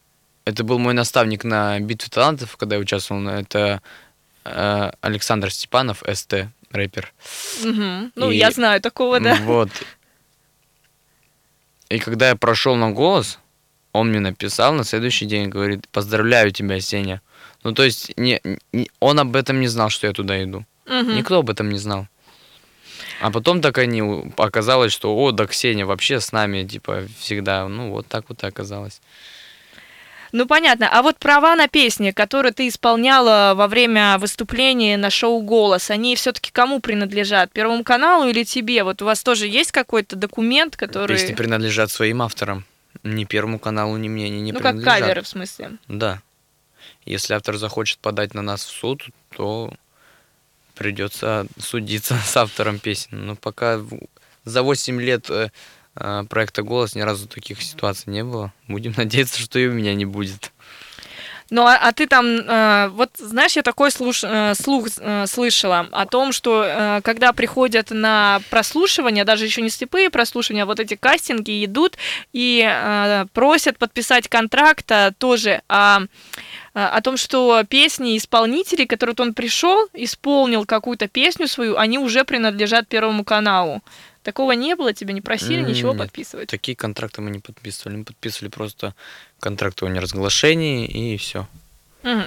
это 0.45 0.63
был 0.63 0.79
мой 0.79 0.93
наставник 0.93 1.43
на 1.43 1.79
битве 1.79 2.09
талантов, 2.09 2.57
когда 2.57 2.75
я 2.75 2.81
участвовал. 2.81 3.27
Это 3.27 3.59
э, 3.59 3.79
Александр 4.43 5.51
Степанов, 5.51 6.03
СТ, 6.11 6.47
рэпер. 6.71 7.11
Угу. 7.63 8.11
Ну, 8.15 8.31
и, 8.31 8.37
я 8.37 8.51
знаю 8.51 8.81
такого, 8.81 9.19
да. 9.19 9.35
Вот. 9.41 9.69
И 11.89 11.99
когда 11.99 12.29
я 12.29 12.35
прошел 12.35 12.75
на 12.75 12.91
голос, 12.91 13.39
он 13.91 14.09
мне 14.09 14.19
написал 14.19 14.73
на 14.73 14.83
следующий 14.83 15.25
день, 15.25 15.49
говорит, 15.49 15.87
поздравляю 15.89 16.51
тебя, 16.51 16.79
Сеня. 16.79 17.21
Ну, 17.63 17.73
то 17.73 17.83
есть, 17.83 18.15
не, 18.17 18.41
не, 18.71 18.89
он 18.99 19.19
об 19.19 19.35
этом 19.35 19.59
не 19.59 19.67
знал, 19.67 19.89
что 19.89 20.07
я 20.07 20.13
туда 20.13 20.41
иду. 20.43 20.65
Угу. 20.85 21.11
Никто 21.11 21.39
об 21.39 21.49
этом 21.49 21.69
не 21.69 21.77
знал. 21.77 22.07
А 23.21 23.31
потом 23.31 23.61
так 23.61 23.77
они 23.77 24.01
оказалось, 24.37 24.93
что 24.93 25.15
о, 25.15 25.31
да 25.31 25.45
Ксения 25.45 25.85
вообще 25.85 26.19
с 26.19 26.31
нами, 26.31 26.65
типа, 26.65 27.05
всегда. 27.19 27.67
Ну, 27.67 27.89
вот 27.89 28.07
так 28.07 28.29
вот 28.29 28.43
и 28.43 28.47
оказалось. 28.47 29.01
Ну, 30.31 30.45
понятно. 30.45 30.89
А 30.91 31.01
вот 31.01 31.17
права 31.17 31.55
на 31.55 31.67
песни, 31.67 32.11
которые 32.11 32.51
ты 32.51 32.67
исполняла 32.67 33.53
во 33.55 33.67
время 33.67 34.17
выступления 34.17 34.97
на 34.97 35.09
шоу 35.09 35.41
«Голос», 35.41 35.89
они 35.89 36.15
все-таки 36.15 36.51
кому 36.51 36.79
принадлежат? 36.79 37.51
Первому 37.51 37.83
каналу 37.83 38.29
или 38.29 38.43
тебе? 38.43 38.83
Вот 38.83 39.01
у 39.01 39.05
вас 39.05 39.23
тоже 39.23 39.47
есть 39.47 39.71
какой-то 39.71 40.15
документ, 40.15 40.75
который... 40.75 41.17
Песни 41.17 41.33
принадлежат 41.33 41.91
своим 41.91 42.21
авторам. 42.21 42.65
Ни 43.03 43.23
Первому 43.23 43.59
каналу, 43.59 43.97
ни 43.97 44.09
мне 44.09 44.25
они 44.25 44.41
не 44.41 44.51
ну, 44.51 44.59
принадлежат. 44.59 44.85
Ну, 44.85 44.91
как 44.91 44.99
каверы, 45.01 45.21
в 45.21 45.27
смысле? 45.27 45.71
Да. 45.87 46.21
Если 47.05 47.33
автор 47.33 47.57
захочет 47.57 47.99
подать 47.99 48.33
на 48.33 48.41
нас 48.41 48.63
в 48.63 48.69
суд, 48.69 49.03
то 49.35 49.73
придется 50.75 51.45
судиться 51.57 52.17
с 52.25 52.37
автором 52.37 52.79
песен. 52.79 53.25
Но 53.25 53.35
пока 53.35 53.81
за 54.45 54.63
8 54.63 55.01
лет 55.01 55.29
э, 55.29 55.51
проекта 56.29 56.63
«Голос» 56.63 56.95
ни 56.95 57.01
разу 57.01 57.27
таких 57.27 57.61
ситуаций 57.61 58.11
не 58.11 58.23
было. 58.23 58.53
Будем 58.67 58.93
надеяться, 58.97 59.39
что 59.39 59.59
и 59.59 59.67
у 59.67 59.73
меня 59.73 59.93
не 59.95 60.05
будет. 60.05 60.51
Ну, 61.51 61.65
а, 61.65 61.75
а 61.75 61.91
ты 61.93 62.05
там, 62.05 62.25
э, 62.27 62.89
вот 62.89 63.09
знаешь, 63.17 63.55
я 63.55 63.63
такой 63.63 63.91
слуш, 63.91 64.23
э, 64.23 64.53
слух 64.53 64.87
э, 64.99 65.25
слышала 65.25 65.87
о 65.91 66.05
том, 66.05 66.31
что 66.31 66.63
э, 66.63 67.01
когда 67.03 67.33
приходят 67.33 67.89
на 67.89 68.39
прослушивание, 68.51 69.25
даже 69.25 69.45
еще 69.45 69.61
не 69.61 69.69
слепые 69.69 70.11
прослушивания, 70.11 70.63
а 70.63 70.65
вот 70.67 70.79
эти 70.79 70.95
кастинги 70.95 71.65
идут 71.65 71.97
и 72.33 72.63
э, 72.63 73.25
просят 73.33 73.79
подписать 73.79 74.27
контракт 74.27 74.91
а, 74.91 75.11
тоже 75.11 75.61
о, 75.67 76.01
а, 76.75 76.97
о 76.97 77.01
том, 77.01 77.17
что 77.17 77.63
песни 77.67 78.15
исполнителей, 78.17 78.85
которые 78.85 79.15
вот 79.17 79.25
он 79.27 79.33
пришел, 79.33 79.87
исполнил 79.93 80.65
какую-то 80.65 81.07
песню 81.07 81.47
свою, 81.47 81.77
они 81.77 81.97
уже 81.97 82.23
принадлежат 82.25 82.87
Первому 82.87 83.23
каналу. 83.23 83.81
Такого 84.29 84.51
не 84.51 84.75
было, 84.75 84.93
тебя 84.93 85.11
не 85.11 85.21
просили 85.21 85.63
ничего 85.63 85.89
Нет, 85.89 86.01
подписывать? 86.01 86.49
Такие 86.49 86.75
контракты 86.75 87.19
мы 87.19 87.31
не 87.31 87.39
подписывали. 87.39 87.97
Мы 87.97 88.03
подписывали 88.03 88.51
просто 88.51 88.93
контракт 89.39 89.81
о 89.81 89.87
неразглашении 89.87 90.85
и 90.85 91.17
все. 91.17 91.47
Угу. 92.03 92.21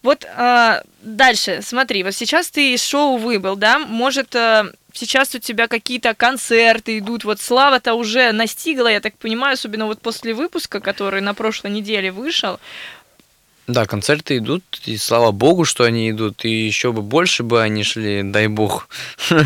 Вот 0.00 0.24
а, 0.24 0.82
дальше, 1.02 1.60
смотри, 1.62 2.02
вот 2.02 2.14
сейчас 2.14 2.50
ты 2.50 2.72
из 2.72 2.82
шоу 2.82 3.18
выбыл, 3.18 3.56
да? 3.56 3.78
Может, 3.78 4.34
а, 4.36 4.72
сейчас 4.94 5.34
у 5.34 5.38
тебя 5.38 5.68
какие-то 5.68 6.14
концерты 6.14 6.96
идут, 6.96 7.24
вот 7.24 7.42
слава-то 7.42 7.92
уже 7.92 8.32
настигла, 8.32 8.88
я 8.88 9.00
так 9.00 9.18
понимаю, 9.18 9.52
особенно 9.52 9.84
вот 9.84 10.00
после 10.00 10.32
выпуска, 10.32 10.80
который 10.80 11.20
на 11.20 11.34
прошлой 11.34 11.72
неделе 11.72 12.10
вышел. 12.10 12.58
Да, 13.66 13.84
концерты 13.84 14.38
идут, 14.38 14.62
и 14.86 14.96
слава 14.96 15.30
богу, 15.30 15.66
что 15.66 15.84
они 15.84 16.10
идут, 16.10 16.46
и 16.46 16.66
еще 16.66 16.92
бы 16.92 17.02
больше 17.02 17.42
бы 17.42 17.60
они 17.60 17.82
шли, 17.82 18.22
дай 18.22 18.46
бог. 18.46 18.88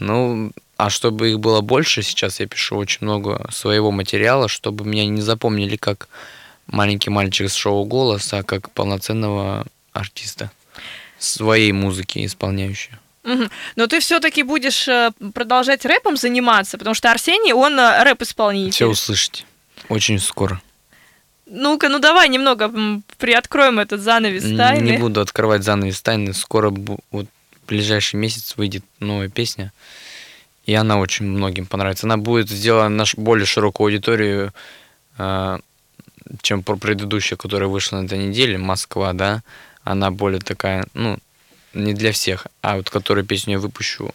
Ну, 0.00 0.50
А 0.76 0.90
чтобы 0.90 1.30
их 1.30 1.40
было 1.40 1.60
больше, 1.60 2.02
сейчас 2.02 2.40
я 2.40 2.46
пишу 2.46 2.76
очень 2.76 2.98
много 3.02 3.48
своего 3.52 3.90
материала, 3.90 4.48
чтобы 4.48 4.84
меня 4.84 5.06
не 5.06 5.20
запомнили 5.20 5.76
как 5.76 6.08
маленький 6.66 7.10
мальчик 7.10 7.48
с 7.48 7.54
шоу 7.54 7.84
«Голос», 7.84 8.32
а 8.32 8.42
как 8.42 8.70
полноценного 8.70 9.66
артиста 9.92 10.50
своей 11.18 11.72
музыки 11.72 12.24
исполняющего. 12.24 12.98
Но 13.76 13.86
ты 13.86 14.00
все-таки 14.00 14.42
будешь 14.42 14.86
э, 14.86 15.10
продолжать 15.32 15.86
рэпом 15.86 16.16
заниматься, 16.18 16.76
потому 16.76 16.94
что 16.94 17.10
Арсений, 17.10 17.54
он 17.54 17.78
э, 17.78 18.02
рэп-исполнитель. 18.04 18.72
Все 18.72 18.86
услышите. 18.86 19.44
Очень 19.88 20.18
скоро. 20.18 20.60
Ну-ка, 21.46 21.88
ну 21.88 22.00
давай 22.00 22.28
немного 22.28 22.70
приоткроем 23.16 23.78
этот 23.78 24.00
занавес 24.00 24.42
тайны. 24.56 24.90
Не 24.90 24.98
буду 24.98 25.22
открывать 25.22 25.62
занавес 25.62 26.02
тайны. 26.02 26.34
Скоро, 26.34 26.70
вот 26.70 27.26
в 27.62 27.66
ближайший 27.66 28.16
месяц 28.16 28.56
выйдет 28.56 28.84
новая 29.00 29.30
песня. 29.30 29.72
И 30.66 30.74
она 30.74 30.98
очень 30.98 31.26
многим 31.26 31.66
понравится. 31.66 32.06
Она 32.06 32.16
будет 32.16 32.48
сделана 32.48 32.88
на 32.88 33.04
более 33.16 33.46
широкую 33.46 33.86
аудиторию, 33.86 34.52
а, 35.18 35.60
чем 36.42 36.62
про 36.62 36.76
предыдущая, 36.76 37.36
которая 37.36 37.68
вышла 37.68 38.00
на 38.00 38.06
этой 38.06 38.18
неделе, 38.18 38.56
Москва, 38.56 39.12
да. 39.12 39.42
Она 39.82 40.10
более 40.10 40.40
такая, 40.40 40.86
ну, 40.94 41.18
не 41.74 41.92
для 41.92 42.12
всех. 42.12 42.46
А 42.62 42.76
вот 42.76 42.88
которую 42.88 43.26
песню 43.26 43.54
я 43.54 43.58
выпущу 43.58 44.14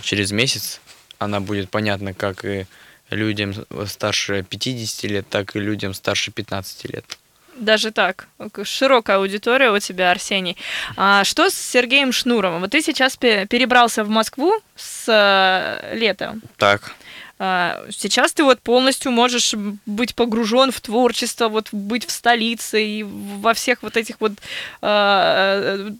через 0.00 0.32
месяц, 0.32 0.80
она 1.18 1.40
будет 1.40 1.70
понятна 1.70 2.12
как 2.12 2.44
и 2.44 2.66
людям 3.10 3.54
старше 3.86 4.42
50 4.42 5.04
лет, 5.04 5.28
так 5.28 5.54
и 5.54 5.60
людям 5.60 5.94
старше 5.94 6.32
15 6.32 6.92
лет. 6.92 7.18
Даже 7.56 7.90
так. 7.90 8.28
Широкая 8.64 9.16
аудитория 9.16 9.70
у 9.70 9.78
тебя, 9.78 10.10
Арсений. 10.10 10.56
А 10.96 11.24
что 11.24 11.48
с 11.50 11.54
Сергеем 11.54 12.12
Шнуровым? 12.12 12.60
Вот 12.60 12.70
ты 12.70 12.82
сейчас 12.82 13.16
пе- 13.16 13.46
перебрался 13.46 14.04
в 14.04 14.08
Москву 14.08 14.52
с 14.76 15.04
э, 15.08 15.96
лета. 15.96 16.36
Так. 16.58 16.92
А, 17.38 17.84
Сейчас 17.90 18.32
ты 18.32 18.44
вот 18.44 18.60
полностью 18.60 19.12
можешь 19.12 19.54
быть 19.84 20.14
погружен 20.14 20.70
в 20.70 20.80
творчество, 20.80 21.48
вот 21.48 21.68
быть 21.72 22.06
в 22.06 22.10
столице 22.10 22.82
и 22.82 23.02
во 23.02 23.52
всех 23.52 23.82
вот 23.82 23.96
этих 23.96 24.16
вот 24.20 24.32
а, 24.80 25.76
э, 25.78 25.90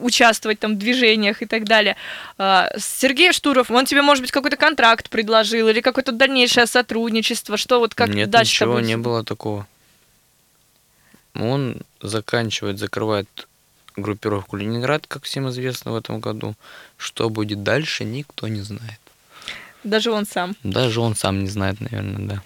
участвовать 0.00 0.58
там 0.58 0.74
в 0.74 0.78
движениях 0.78 1.42
и 1.42 1.46
так 1.46 1.64
далее. 1.64 1.96
А, 2.38 2.70
Сергей 2.78 3.32
Штуров, 3.32 3.70
он 3.70 3.84
тебе, 3.84 4.02
может 4.02 4.22
быть, 4.22 4.32
какой-то 4.32 4.56
контракт 4.56 5.10
предложил 5.10 5.68
или 5.68 5.80
какое-то 5.80 6.12
дальнейшее 6.12 6.66
сотрудничество, 6.66 7.56
что 7.56 7.78
вот 7.78 7.94
как 7.94 8.08
Нет, 8.08 8.30
дальше 8.30 8.64
ничего 8.64 8.80
не 8.80 8.96
было 8.96 9.22
такого. 9.24 9.66
Он 11.40 11.76
заканчивает, 12.00 12.78
закрывает 12.78 13.28
группировку 13.96 14.56
Ленинград, 14.56 15.06
как 15.06 15.24
всем 15.24 15.48
известно 15.48 15.92
в 15.92 15.96
этом 15.96 16.20
году. 16.20 16.54
Что 16.96 17.30
будет 17.30 17.62
дальше, 17.62 18.04
никто 18.04 18.48
не 18.48 18.60
знает. 18.60 19.00
Даже 19.84 20.10
он 20.10 20.26
сам. 20.26 20.56
Даже 20.62 21.00
он 21.00 21.14
сам 21.14 21.40
не 21.40 21.48
знает, 21.48 21.80
наверное, 21.80 22.26
да. 22.26 22.42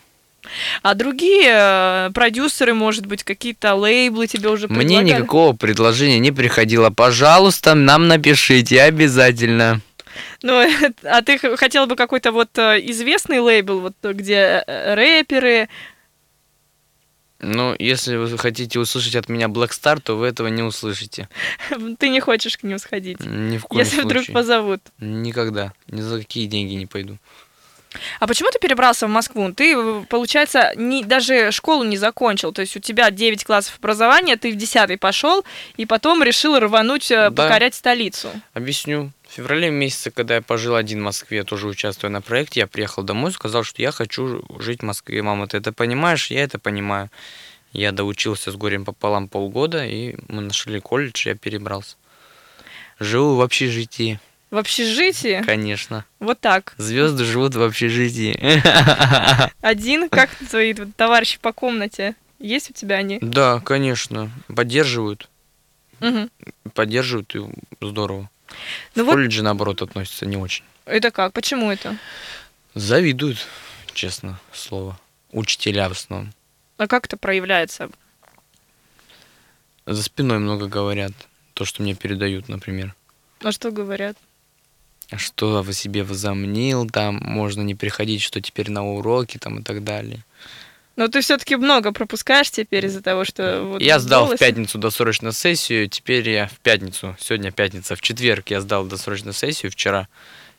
А 0.83 0.95
другие 0.95 1.51
э, 1.53 2.11
продюсеры, 2.13 2.75
может 2.75 3.07
быть, 3.07 3.23
какие-то 3.25 3.75
лейблы 3.75 4.27
тебе 4.27 4.49
уже 4.49 4.69
Мне 4.69 4.79
предлагали? 4.81 5.09
никакого 5.09 5.53
предложения 5.55 6.19
не 6.19 6.33
приходило. 6.33 6.91
Пожалуйста, 6.91 7.75
нам 7.75 8.09
напишите 8.09 8.83
обязательно. 8.83 9.81
Ну, 10.43 10.67
а 11.05 11.23
ты 11.23 11.39
хотел 11.57 11.87
бы 11.87 11.97
какой-то 11.97 12.33
вот 12.33 12.57
э, 12.59 12.81
известный 12.91 13.41
лейбл, 13.41 13.81
вот 13.81 13.95
где 14.03 14.65
э, 14.67 14.95
рэперы, 14.95 15.69
Ну, 17.43 17.75
если 17.79 18.17
вы 18.17 18.37
хотите 18.37 18.79
услышать 18.79 19.17
от 19.17 19.29
меня 19.29 19.47
Black 19.47 19.71
Star, 19.71 20.01
то 20.01 20.17
вы 20.17 20.27
этого 20.27 20.49
не 20.49 20.63
услышите. 20.63 21.29
ты 21.99 22.09
не 22.11 22.21
хочешь 22.21 22.59
к 22.59 22.63
ним 22.63 22.79
сходить, 22.79 23.21
Ни 23.21 23.57
в 23.57 23.65
коем 23.65 23.85
если 23.85 24.03
вдруг 24.03 24.25
случае. 24.25 24.35
позовут. 24.35 24.81
Никогда. 24.99 25.73
Ни 25.89 26.03
за 26.03 26.19
какие 26.19 26.47
деньги 26.47 26.75
не 26.75 26.87
пойду. 26.87 27.17
А 28.21 28.27
почему 28.27 28.51
ты 28.51 28.59
перебрался 28.61 29.07
в 29.07 29.11
Москву? 29.11 29.53
Ты, 29.53 30.03
получается, 30.09 30.73
не, 30.77 31.03
даже 31.03 31.51
школу 31.51 31.83
не 31.85 31.97
закончил. 31.97 32.53
То 32.53 32.61
есть 32.63 32.77
у 32.77 32.81
тебя 32.81 33.11
9 33.11 33.45
классов 33.45 33.77
образования, 33.79 34.37
ты 34.37 34.53
в 34.53 34.57
10 34.57 34.99
пошел, 35.01 35.45
и 35.77 35.87
потом 35.87 36.23
решил 36.23 36.59
рвануть, 36.59 37.11
э, 37.11 37.31
Да. 37.31 37.43
покорять 37.43 37.75
столицу. 37.75 38.29
Объясню. 38.55 39.11
В 39.29 39.33
феврале 39.33 39.71
месяце, 39.71 40.11
когда 40.11 40.37
я 40.37 40.43
пожил 40.43 40.75
один 40.75 41.01
в 41.01 41.05
Москве, 41.05 41.45
тоже 41.45 41.67
участвуя 41.67 42.11
на 42.11 42.21
проекте, 42.21 42.61
я 42.61 42.67
приехал 42.67 43.03
домой, 43.03 43.33
сказал, 43.33 43.63
что 43.65 43.83
я 43.83 43.91
хочу 43.93 44.43
жить 44.59 44.81
в 44.81 44.85
Москве. 44.85 45.23
Мама, 45.23 45.47
ты 45.47 45.57
это 45.59 45.73
понимаешь? 45.73 46.31
Я 46.31 46.43
это 46.43 46.59
понимаю. 46.59 47.11
Я 47.73 47.93
доучился 47.93 48.51
с 48.51 48.57
горем 48.57 48.85
пополам 48.85 49.29
полгода, 49.29 49.85
и 49.85 50.17
мы 50.29 50.43
нашли 50.43 50.81
колледж, 50.81 51.29
я 51.29 51.35
перебрался. 51.37 51.97
Живу 52.99 53.37
в 53.37 53.41
общежитии, 53.41 54.19
В 54.51 54.57
общежитии? 54.57 55.43
конечно. 55.43 56.05
Вот 56.19 56.41
так. 56.41 56.75
Звезды 56.77 57.25
живут 57.25 57.55
в 57.55 57.63
общежитии. 57.63 58.37
Один, 59.61 60.09
как 60.09 60.31
твои 60.51 60.75
товарищи 60.75 61.39
по 61.41 61.53
комнате? 61.53 62.17
Есть 62.41 62.71
у 62.71 62.73
тебя 62.73 62.97
они? 62.97 63.19
Да, 63.21 63.61
конечно. 63.61 64.31
Поддерживают. 64.55 65.29
Мгм. 66.01 66.31
Поддерживают, 66.75 67.35
и 67.37 67.41
здорово. 67.81 68.29
Ну 68.97 69.05
В 69.05 69.07
вот 69.07 69.13
колледже, 69.15 69.43
наоборот, 69.43 69.83
относятся 69.83 70.27
не 70.27 70.37
очень. 70.37 70.65
это 70.85 71.11
как? 71.13 71.33
Почему 71.33 71.71
это? 71.71 71.97
Завидуют, 72.75 73.47
честно 73.93 74.41
слово. 74.53 74.99
Учителя 75.31 75.89
в 75.89 75.93
основном. 75.93 76.33
А 76.77 76.89
как 76.89 77.05
это 77.07 77.17
проявляется? 77.17 77.89
За 79.87 80.03
спиной 80.03 80.39
много 80.39 80.67
говорят. 80.67 81.13
То, 81.55 81.65
что 81.65 81.83
мне 81.83 81.95
передают, 81.95 82.49
например. 82.49 82.95
А 83.45 83.53
что 83.53 83.71
говорят? 83.71 84.17
Что 85.17 85.63
в 85.63 85.73
себе 85.73 86.03
возомнил, 86.05 86.89
там 86.89 87.17
можно 87.17 87.63
не 87.63 87.75
приходить, 87.75 88.23
что 88.23 88.41
теперь 88.41 88.71
на 88.71 88.87
уроки, 88.87 89.39
там 89.39 89.59
и 89.59 89.63
так 89.63 89.83
далее. 89.83 90.25
Но 90.97 91.09
ты 91.09 91.21
все-таки 91.21 91.57
много 91.57 91.93
пропускаешь 91.93 92.51
теперь 92.51 92.87
из-за 92.87 93.01
того, 93.03 93.25
что 93.25 93.63
вот 93.65 93.81
я 93.81 93.99
сдал 93.99 94.27
в 94.27 94.31
голосе- 94.31 94.39
пятницу 94.39 94.79
досрочную 94.79 95.33
сессию, 95.33 95.89
теперь 95.89 96.29
я 96.29 96.47
в 96.47 96.59
пятницу, 96.59 97.17
сегодня 97.19 97.51
пятница, 97.51 97.97
в 97.97 98.01
четверг 98.03 98.51
я 98.51 98.61
сдал 98.61 98.85
досрочную 98.85 99.33
сессию 99.33 99.73
вчера. 99.73 100.09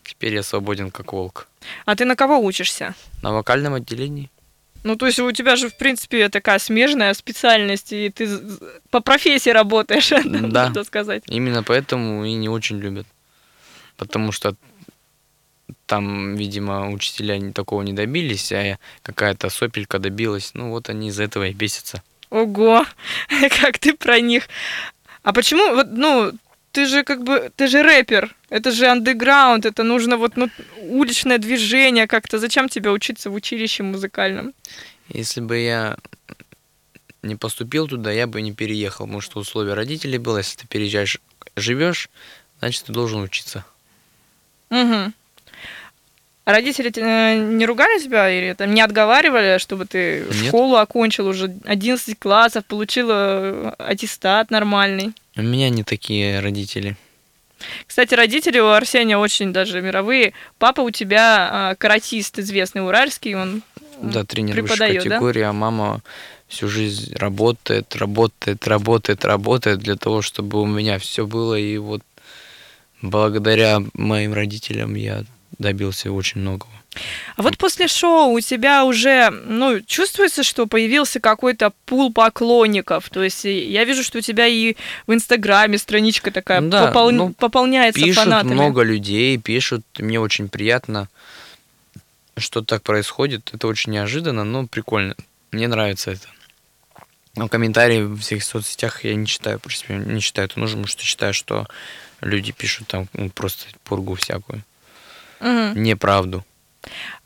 Теперь 0.03 0.33
я 0.33 0.41
свободен 0.41 0.89
как 0.89 1.13
волк. 1.13 1.47
А 1.85 1.95
ты 1.95 2.05
на 2.05 2.15
кого 2.15 2.39
учишься? 2.39 2.95
На 3.21 3.31
вокальном 3.33 3.75
отделении. 3.75 4.31
Ну, 4.83 4.95
то 4.95 5.05
есть 5.05 5.19
у 5.19 5.31
тебя 5.31 5.55
же, 5.55 5.69
в 5.69 5.77
принципе, 5.77 6.27
такая 6.29 6.57
смежная 6.57 7.13
специальность, 7.13 7.93
и 7.93 8.09
ты 8.09 8.27
по 8.89 8.99
профессии 8.99 9.51
работаешь, 9.51 10.09
Да. 10.25 10.69
надо 10.69 10.83
сказать. 10.83 11.21
Именно 11.27 11.61
поэтому 11.61 12.25
и 12.25 12.33
не 12.33 12.49
очень 12.49 12.79
любят. 12.79 13.05
Потому 13.97 14.31
что 14.31 14.55
там, 15.85 16.35
видимо, 16.35 16.91
учителя 16.91 17.51
такого 17.51 17.81
не 17.81 17.93
добились, 17.93 18.51
а 18.51 18.77
какая-то 19.03 19.49
сопелька 19.49 19.99
добилась. 19.99 20.51
Ну 20.53 20.69
вот 20.69 20.89
они 20.89 21.09
из-за 21.09 21.23
этого 21.23 21.47
и 21.47 21.53
бесятся. 21.53 22.01
Ого, 22.29 22.85
как 23.61 23.77
ты 23.77 23.93
про 23.93 24.19
них. 24.19 24.47
А 25.23 25.33
почему, 25.33 25.75
вот, 25.75 25.87
ну, 25.91 26.31
ты 26.71 26.85
же 26.85 27.03
как 27.03 27.23
бы, 27.23 27.51
ты 27.55 27.67
же 27.67 27.83
рэпер, 27.83 28.33
это 28.49 28.71
же 28.71 28.87
андеграунд, 28.87 29.65
это 29.65 29.83
нужно 29.83 30.17
вот, 30.17 30.37
ну, 30.37 30.49
уличное 30.77 31.37
движение 31.37 32.07
как-то. 32.07 32.39
Зачем 32.39 32.69
тебе 32.69 32.89
учиться 32.89 33.29
в 33.29 33.33
училище 33.33 33.83
музыкальном? 33.83 34.53
Если 35.09 35.41
бы 35.41 35.57
я 35.57 35.97
не 37.21 37.35
поступил 37.35 37.87
туда, 37.87 38.11
я 38.11 38.27
бы 38.27 38.41
не 38.41 38.53
переехал, 38.53 39.05
потому 39.05 39.21
что 39.21 39.39
условие 39.39 39.73
родителей 39.73 40.17
было, 40.17 40.37
если 40.37 40.57
ты 40.57 40.67
переезжаешь, 40.67 41.19
живешь, 41.55 42.09
значит, 42.59 42.85
ты 42.85 42.93
должен 42.93 43.21
учиться. 43.21 43.65
Угу. 44.71 45.13
А 46.43 46.51
родители 46.51 46.91
э, 46.95 47.35
не 47.35 47.65
ругали 47.67 48.01
тебя 48.01 48.29
или 48.29 48.53
там 48.53 48.73
не 48.73 48.81
отговаривали, 48.81 49.59
чтобы 49.59 49.85
ты 49.85 50.25
Нет. 50.25 50.47
школу 50.47 50.77
окончил 50.77 51.27
уже 51.27 51.53
11 51.65 52.17
классов, 52.17 52.65
получила 52.65 53.13
э, 53.13 53.73
аттестат 53.77 54.49
нормальный? 54.49 55.13
У 55.35 55.43
меня 55.43 55.69
не 55.69 55.83
такие 55.83 56.39
родители. 56.39 56.95
Кстати, 57.85 58.15
родители 58.15 58.59
у 58.59 58.69
Арсения 58.69 59.17
очень 59.17 59.53
даже 59.53 59.81
мировые. 59.81 60.33
Папа 60.57 60.81
у 60.81 60.89
тебя 60.89 61.49
а, 61.51 61.75
каратист 61.75 62.39
известный 62.39 62.83
уральский, 62.83 63.35
он 63.35 63.61
Да, 64.01 64.23
тренер 64.23 64.55
высшей 64.55 64.63
преподает, 64.63 65.03
да? 65.03 65.09
категории, 65.11 65.43
а 65.43 65.53
мама 65.53 66.01
всю 66.47 66.67
жизнь 66.67 67.15
работает, 67.15 67.95
работает, 67.95 68.67
работает, 68.67 69.25
работает 69.25 69.79
для 69.79 69.95
того, 69.95 70.23
чтобы 70.23 70.59
у 70.59 70.65
меня 70.65 70.97
все 70.97 71.27
было. 71.27 71.53
И 71.53 71.77
вот 71.77 72.01
благодаря 73.01 73.81
моим 73.93 74.33
родителям 74.33 74.95
я 74.95 75.23
добился 75.57 76.11
очень 76.11 76.41
многого. 76.41 76.71
А 77.37 77.41
вот 77.41 77.57
после 77.57 77.87
шоу 77.87 78.31
у 78.33 78.39
тебя 78.41 78.83
уже, 78.83 79.29
ну, 79.29 79.79
чувствуется, 79.81 80.43
что 80.43 80.67
появился 80.67 81.21
какой-то 81.21 81.71
пул 81.85 82.11
поклонников. 82.11 83.09
То 83.09 83.23
есть 83.23 83.45
и 83.45 83.71
я 83.71 83.85
вижу, 83.85 84.03
что 84.03 84.17
у 84.17 84.21
тебя 84.21 84.45
и 84.47 84.75
в 85.07 85.13
Инстаграме 85.13 85.77
страничка 85.77 86.31
такая 86.31 86.59
Да, 86.61 86.91
попол- 86.91 87.11
ну, 87.11 87.31
пополняется 87.33 88.01
Пишут 88.01 88.23
фанатами. 88.25 88.53
много 88.53 88.81
людей, 88.83 89.37
пишут, 89.37 89.83
мне 89.99 90.19
очень 90.19 90.49
приятно, 90.49 91.07
что 92.37 92.61
так 92.61 92.83
происходит. 92.83 93.51
Это 93.53 93.67
очень 93.67 93.93
неожиданно, 93.93 94.43
но 94.43 94.67
прикольно. 94.67 95.15
Мне 95.51 95.69
нравится 95.69 96.11
это. 96.11 96.27
Но 97.35 97.47
комментарии 97.47 98.01
в 98.01 98.19
всех 98.19 98.43
соцсетях 98.43 99.05
я 99.05 99.15
не 99.15 99.25
читаю, 99.25 99.59
в 99.59 99.61
принципе, 99.61 99.93
не 99.95 100.19
считаю 100.19 100.47
это 100.49 100.59
нужным, 100.59 100.81
потому 100.81 100.91
что 100.91 101.03
считаю, 101.03 101.33
что 101.33 101.67
люди 102.21 102.51
пишут 102.51 102.87
там 102.87 103.07
ну, 103.13 103.29
просто 103.29 103.65
пургу 103.83 104.15
всякую. 104.15 104.61
Мгм. 105.39 105.81
неправду. 105.81 106.45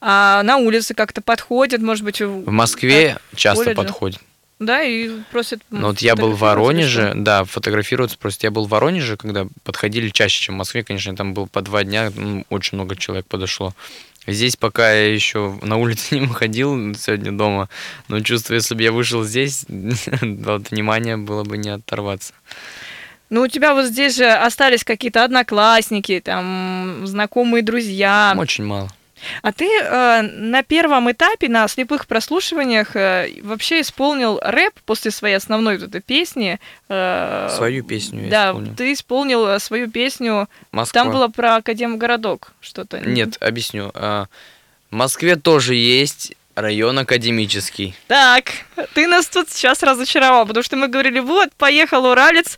А 0.01 0.41
на 0.43 0.57
улице 0.57 0.93
как-то 0.93 1.21
подходят, 1.21 1.81
может 1.81 2.03
быть, 2.05 2.21
в- 2.21 2.45
В 2.45 2.51
Москве 2.51 3.17
часто 3.35 3.65
колледже. 3.65 3.81
подходят. 3.83 4.21
да, 4.59 4.81
и 4.83 5.09
просят. 5.31 5.59
Но 5.69 5.87
вот 5.87 5.99
я 5.99 6.15
был 6.15 6.31
в 6.31 6.37
что? 6.37 6.45
Воронеже, 6.45 7.11
да, 7.15 7.43
фотографироваться 7.43 8.17
просто. 8.17 8.47
Я 8.47 8.51
был 8.51 8.67
в 8.67 8.69
Воронеже, 8.69 9.17
когда 9.17 9.47
подходили 9.63 10.09
чаще, 10.09 10.39
чем 10.45 10.55
в 10.55 10.57
Москве, 10.59 10.83
конечно, 10.83 11.13
там 11.15 11.33
было 11.33 11.45
по 11.45 11.61
два 11.61 11.83
дня, 11.83 12.11
ну, 12.15 12.45
очень 12.49 12.77
много 12.77 12.95
человек 12.95 13.25
подошло. 13.27 13.73
Здесь 14.27 14.55
пока 14.55 14.91
я 14.93 15.13
еще 15.13 15.59
на 15.61 15.75
улице 15.77 16.15
не 16.19 16.25
выходил 16.25 16.95
сегодня 16.95 17.31
дома, 17.33 17.67
но 18.07 18.21
чувствую, 18.21 18.57
если 18.59 18.75
бы 18.75 18.81
я 18.81 18.91
вышел 18.93 19.23
здесь, 19.25 19.65
от 19.69 20.71
внимания 20.71 21.17
было 21.17 21.43
бы 21.43 21.57
не 21.57 21.69
оторваться. 21.69 22.33
Ну, 23.35 23.41
у 23.41 23.47
тебя 23.49 23.73
вот 23.73 23.87
здесь 23.87 24.15
же 24.15 24.31
остались 24.31 24.85
какие-то 24.85 25.25
одноклассники, 25.25 26.21
там, 26.23 27.01
знакомые 27.05 27.63
друзья. 27.63 28.33
Очень 28.37 28.63
мало. 28.63 28.89
А 29.41 29.51
ты 29.51 29.65
э, 29.81 30.21
на 30.21 30.63
первом 30.63 31.11
этапе, 31.11 31.49
на 31.49 31.67
слепых 31.67 32.07
прослушиваниях, 32.07 32.95
э, 32.95 33.27
вообще 33.41 33.81
исполнил 33.81 34.39
рэп 34.41 34.75
после 34.85 35.11
своей 35.11 35.35
основной 35.35 35.77
вот 35.77 35.89
этой 35.89 35.99
песни. 35.99 36.61
э, 36.87 37.49
Свою 37.53 37.83
песню 37.83 38.23
я 38.23 38.29
Да, 38.29 38.49
исполнил. 38.51 38.75
ты 38.75 38.93
исполнил 38.93 39.47
э, 39.47 39.59
свою 39.59 39.91
песню. 39.91 40.47
Москва. 40.71 41.03
Там 41.03 41.11
было 41.11 41.27
про 41.27 41.57
Академгородок 41.57 42.53
что-то. 42.61 42.99
Нет, 43.01 43.35
объясню. 43.41 43.91
А, 43.95 44.27
В 44.91 44.95
Москве 44.95 45.35
тоже 45.35 45.75
есть 45.75 46.35
район 46.55 46.97
академический. 46.99 47.95
Так, 48.07 48.51
ты 48.93 49.07
нас 49.07 49.27
тут 49.27 49.49
сейчас 49.49 49.83
разочаровал, 49.83 50.45
потому 50.45 50.63
что 50.63 50.77
мы 50.77 50.87
говорили, 50.87 51.19
вот, 51.19 51.53
поехал 51.53 52.05
Уралец, 52.05 52.57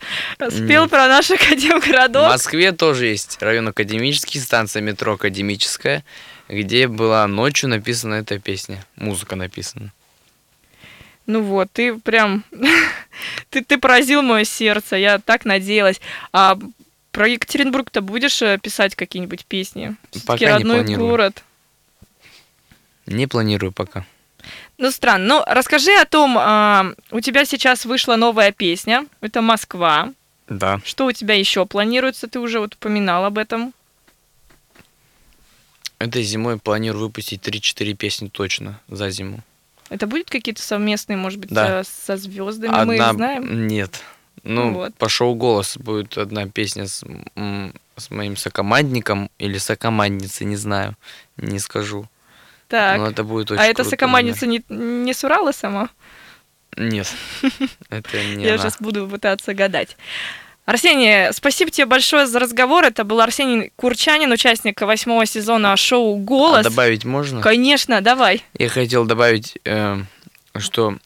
спел 0.50 0.84
Нет. 0.84 0.92
про 0.92 1.08
наш 1.08 1.28
В 1.28 1.32
Академгородок. 1.32 2.30
Москве 2.30 2.72
тоже 2.72 3.08
есть 3.08 3.42
район 3.42 3.68
академический, 3.68 4.40
станция 4.40 4.82
метро 4.82 5.14
академическая, 5.14 6.04
где 6.48 6.88
была 6.88 7.28
ночью 7.28 7.70
написана 7.70 8.16
эта 8.16 8.40
песня. 8.40 8.86
Музыка 8.96 9.36
написана. 9.36 9.92
Ну 11.26 11.42
вот, 11.42 11.70
ты 11.74 11.98
прям... 12.00 12.46
ты, 13.50 13.64
ты 13.64 13.78
поразил 13.78 14.22
мое 14.22 14.46
сердце, 14.46 14.96
я 14.96 15.20
так 15.20 15.44
надеялась. 15.44 16.00
А 16.32 16.58
про 17.12 17.28
Екатеринбург-то 17.28 18.02
будешь 18.02 18.42
э, 18.42 18.60
писать 18.62 18.96
какие-нибудь 18.96 19.46
песни? 19.46 19.96
Пока 20.26 20.46
не 20.46 20.52
родной 20.52 20.78
планирую. 20.84 21.10
город. 21.10 21.44
Не 23.08 23.26
планирую 23.28 23.72
пока. 23.72 24.06
Ну, 24.78 24.92
странно. 24.92 25.26
Ну, 25.26 25.44
расскажи 25.48 25.92
о 25.96 26.06
том, 26.06 26.38
а, 26.38 26.94
у 27.12 27.20
тебя 27.20 27.46
сейчас 27.46 27.86
вышла 27.86 28.16
новая 28.16 28.52
песня, 28.52 29.06
это 29.22 29.42
«Москва». 29.42 30.14
Да. 30.48 30.80
Что 30.86 31.08
у 31.08 31.12
тебя 31.12 31.34
еще 31.36 31.66
планируется? 31.66 32.28
Ты 32.28 32.40
уже 32.40 32.60
вот 32.60 32.76
упоминал 32.76 33.26
об 33.26 33.38
этом. 33.38 33.74
Этой 36.00 36.22
зимой 36.24 36.60
планирую 36.60 37.06
выпустить 37.06 37.42
3-4 37.42 37.94
песни 37.96 38.28
точно 38.30 38.80
за 38.88 39.10
зиму. 39.10 39.40
Это 39.90 40.06
будет 40.06 40.30
какие-то 40.30 40.62
совместные, 40.62 41.18
может 41.18 41.40
быть, 41.40 41.50
Да. 41.50 41.80
э, 41.80 41.84
со 41.84 42.18
звездами, 42.18 42.72
мы 42.86 42.96
Одна... 43.00 43.14
знаем? 43.14 43.68
Нет. 43.68 44.02
Ну, 44.44 44.74
Вот. 44.74 44.96
по 44.96 45.10
шоу 45.10 45.34
«Голос» 45.36 45.76
будет 45.78 46.18
одна 46.18 46.48
песня 46.48 46.88
с, 46.88 47.04
с 47.98 48.10
моим 48.12 48.38
сокомандником 48.38 49.30
или 49.40 49.58
сокомандницей, 49.58 50.46
не 50.46 50.56
знаю, 50.56 50.96
не 51.38 51.60
скажу. 51.60 52.08
Так. 52.68 52.98
Но 52.98 53.08
это 53.08 53.24
будет 53.24 53.52
очень 53.52 53.62
а 53.62 53.66
эта 53.66 53.84
сокомандница 53.84 54.46
не, 54.46 54.64
не 54.70 55.14
с 55.14 55.24
Урала 55.24 55.52
сама? 55.52 55.90
Нет. 56.76 57.12
Это 57.90 58.24
не 58.36 58.44
Я 58.44 58.58
сейчас 58.58 58.78
буду 58.80 59.08
пытаться 59.08 59.54
гадать. 59.54 59.98
Арсений, 60.66 61.34
спасибо 61.34 61.72
тебе 61.72 61.86
большое 61.86 62.28
за 62.28 62.40
разговор. 62.40 62.84
Это 62.84 63.04
был 63.06 63.22
Арсений 63.22 63.72
Курчанин, 63.78 64.32
участник 64.32 64.82
восьмого 64.82 65.26
сезона 65.26 65.76
шоу 65.78 66.18
А 66.18 66.20
«Голос». 66.20 66.64
добавить 66.66 67.06
можно? 67.06 67.42
Конечно, 67.42 68.02
давай. 68.02 68.44
Я 68.60 68.68
хотел 68.68 69.06
добавить, 69.06 69.58
э, 69.64 69.98
что 70.58 70.98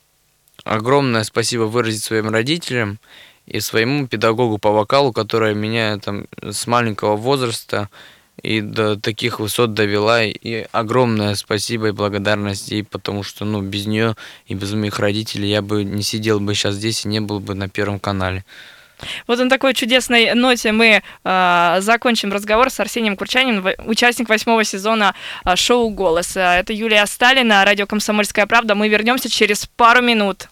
огромное 0.64 1.24
спасибо 1.24 1.64
выразить 1.64 2.04
своим 2.04 2.30
родителям 2.30 3.00
и 3.46 3.60
своему 3.60 4.08
педагогу 4.08 4.58
по 4.58 4.72
вокалу, 4.72 5.14
которая 5.14 5.54
меня 5.54 5.98
там 6.00 6.26
с 6.42 6.66
маленького 6.66 7.16
возраста 7.16 7.90
и 8.44 8.62
до 8.62 9.00
таких 9.00 9.40
высот 9.40 9.74
довела. 9.74 10.24
И 10.24 10.66
огромное 10.72 11.36
спасибо 11.36 11.90
и 11.90 11.92
благодарность 11.92 12.72
ей, 12.72 12.84
потому 12.84 13.24
что 13.24 13.46
ну, 13.46 13.62
без 13.62 13.86
нее 13.86 14.16
и 14.48 14.54
без 14.54 14.74
моих 14.74 15.00
родителей 15.00 15.50
я 15.50 15.62
бы 15.62 15.84
не 15.84 16.04
сидел 16.04 16.40
бы 16.40 16.54
сейчас 16.54 16.76
здесь 16.76 17.06
и 17.06 17.08
не 17.08 17.20
был 17.20 17.40
бы 17.40 17.56
на 17.56 17.70
Первом 17.70 18.00
канале. 18.00 18.44
Вот 19.28 19.40
на 19.40 19.50
такой 19.50 19.74
чудесной 19.74 20.34
ноте 20.34 20.72
мы 20.72 21.02
э, 21.24 21.78
закончим 21.80 22.32
разговор 22.32 22.70
с 22.70 22.80
Арсением 22.80 23.18
Курчаниным, 23.18 23.68
участник 23.86 24.30
восьмого 24.30 24.64
сезона 24.64 25.16
э, 25.46 25.56
шоу 25.56 25.90
«Голос». 25.90 26.38
Э, 26.38 26.60
Это 26.60 26.74
Юлия 26.74 27.06
Сталина, 27.06 27.66
радио 27.66 27.88
«Комсомольская 27.88 28.46
правда». 28.46 28.76
Мы 28.76 28.90
вернемся 28.90 29.30
через 29.30 29.66
пару 29.66 30.02
минут. 30.02 30.50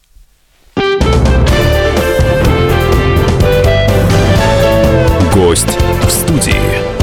Гость 5.33 5.77
в 6.03 6.09
студии. 6.09 6.98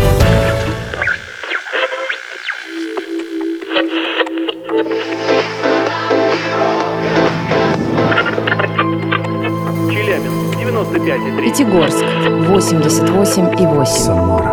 95,3. 11.06 11.40
Пятигорск 11.40 12.02
88,8. 12.02 13.86
Самара 13.86 14.52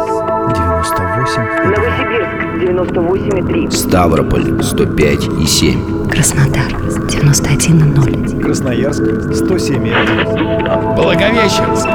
98 0.54 1.42
Новосибирск 1.66 2.30
98,3. 2.62 3.72
Ставрополь 3.72 4.62
105 4.64 5.28
и 5.42 5.46
7. 5.48 6.08
Краснодар 6.10 6.72
91,0. 7.10 8.40
Красноярск 8.40 9.02
107,1 9.02 10.96
Благовещенск 10.96 11.88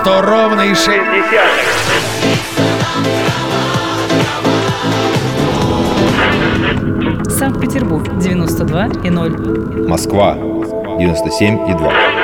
100 0.00 0.22
ровно 0.22 0.60
и 0.60 0.74
6. 0.74 0.90
Санкт-Петербург 7.36 8.06
92,0. 8.06 9.88
Москва 9.88 10.36
97,2. 10.36 12.23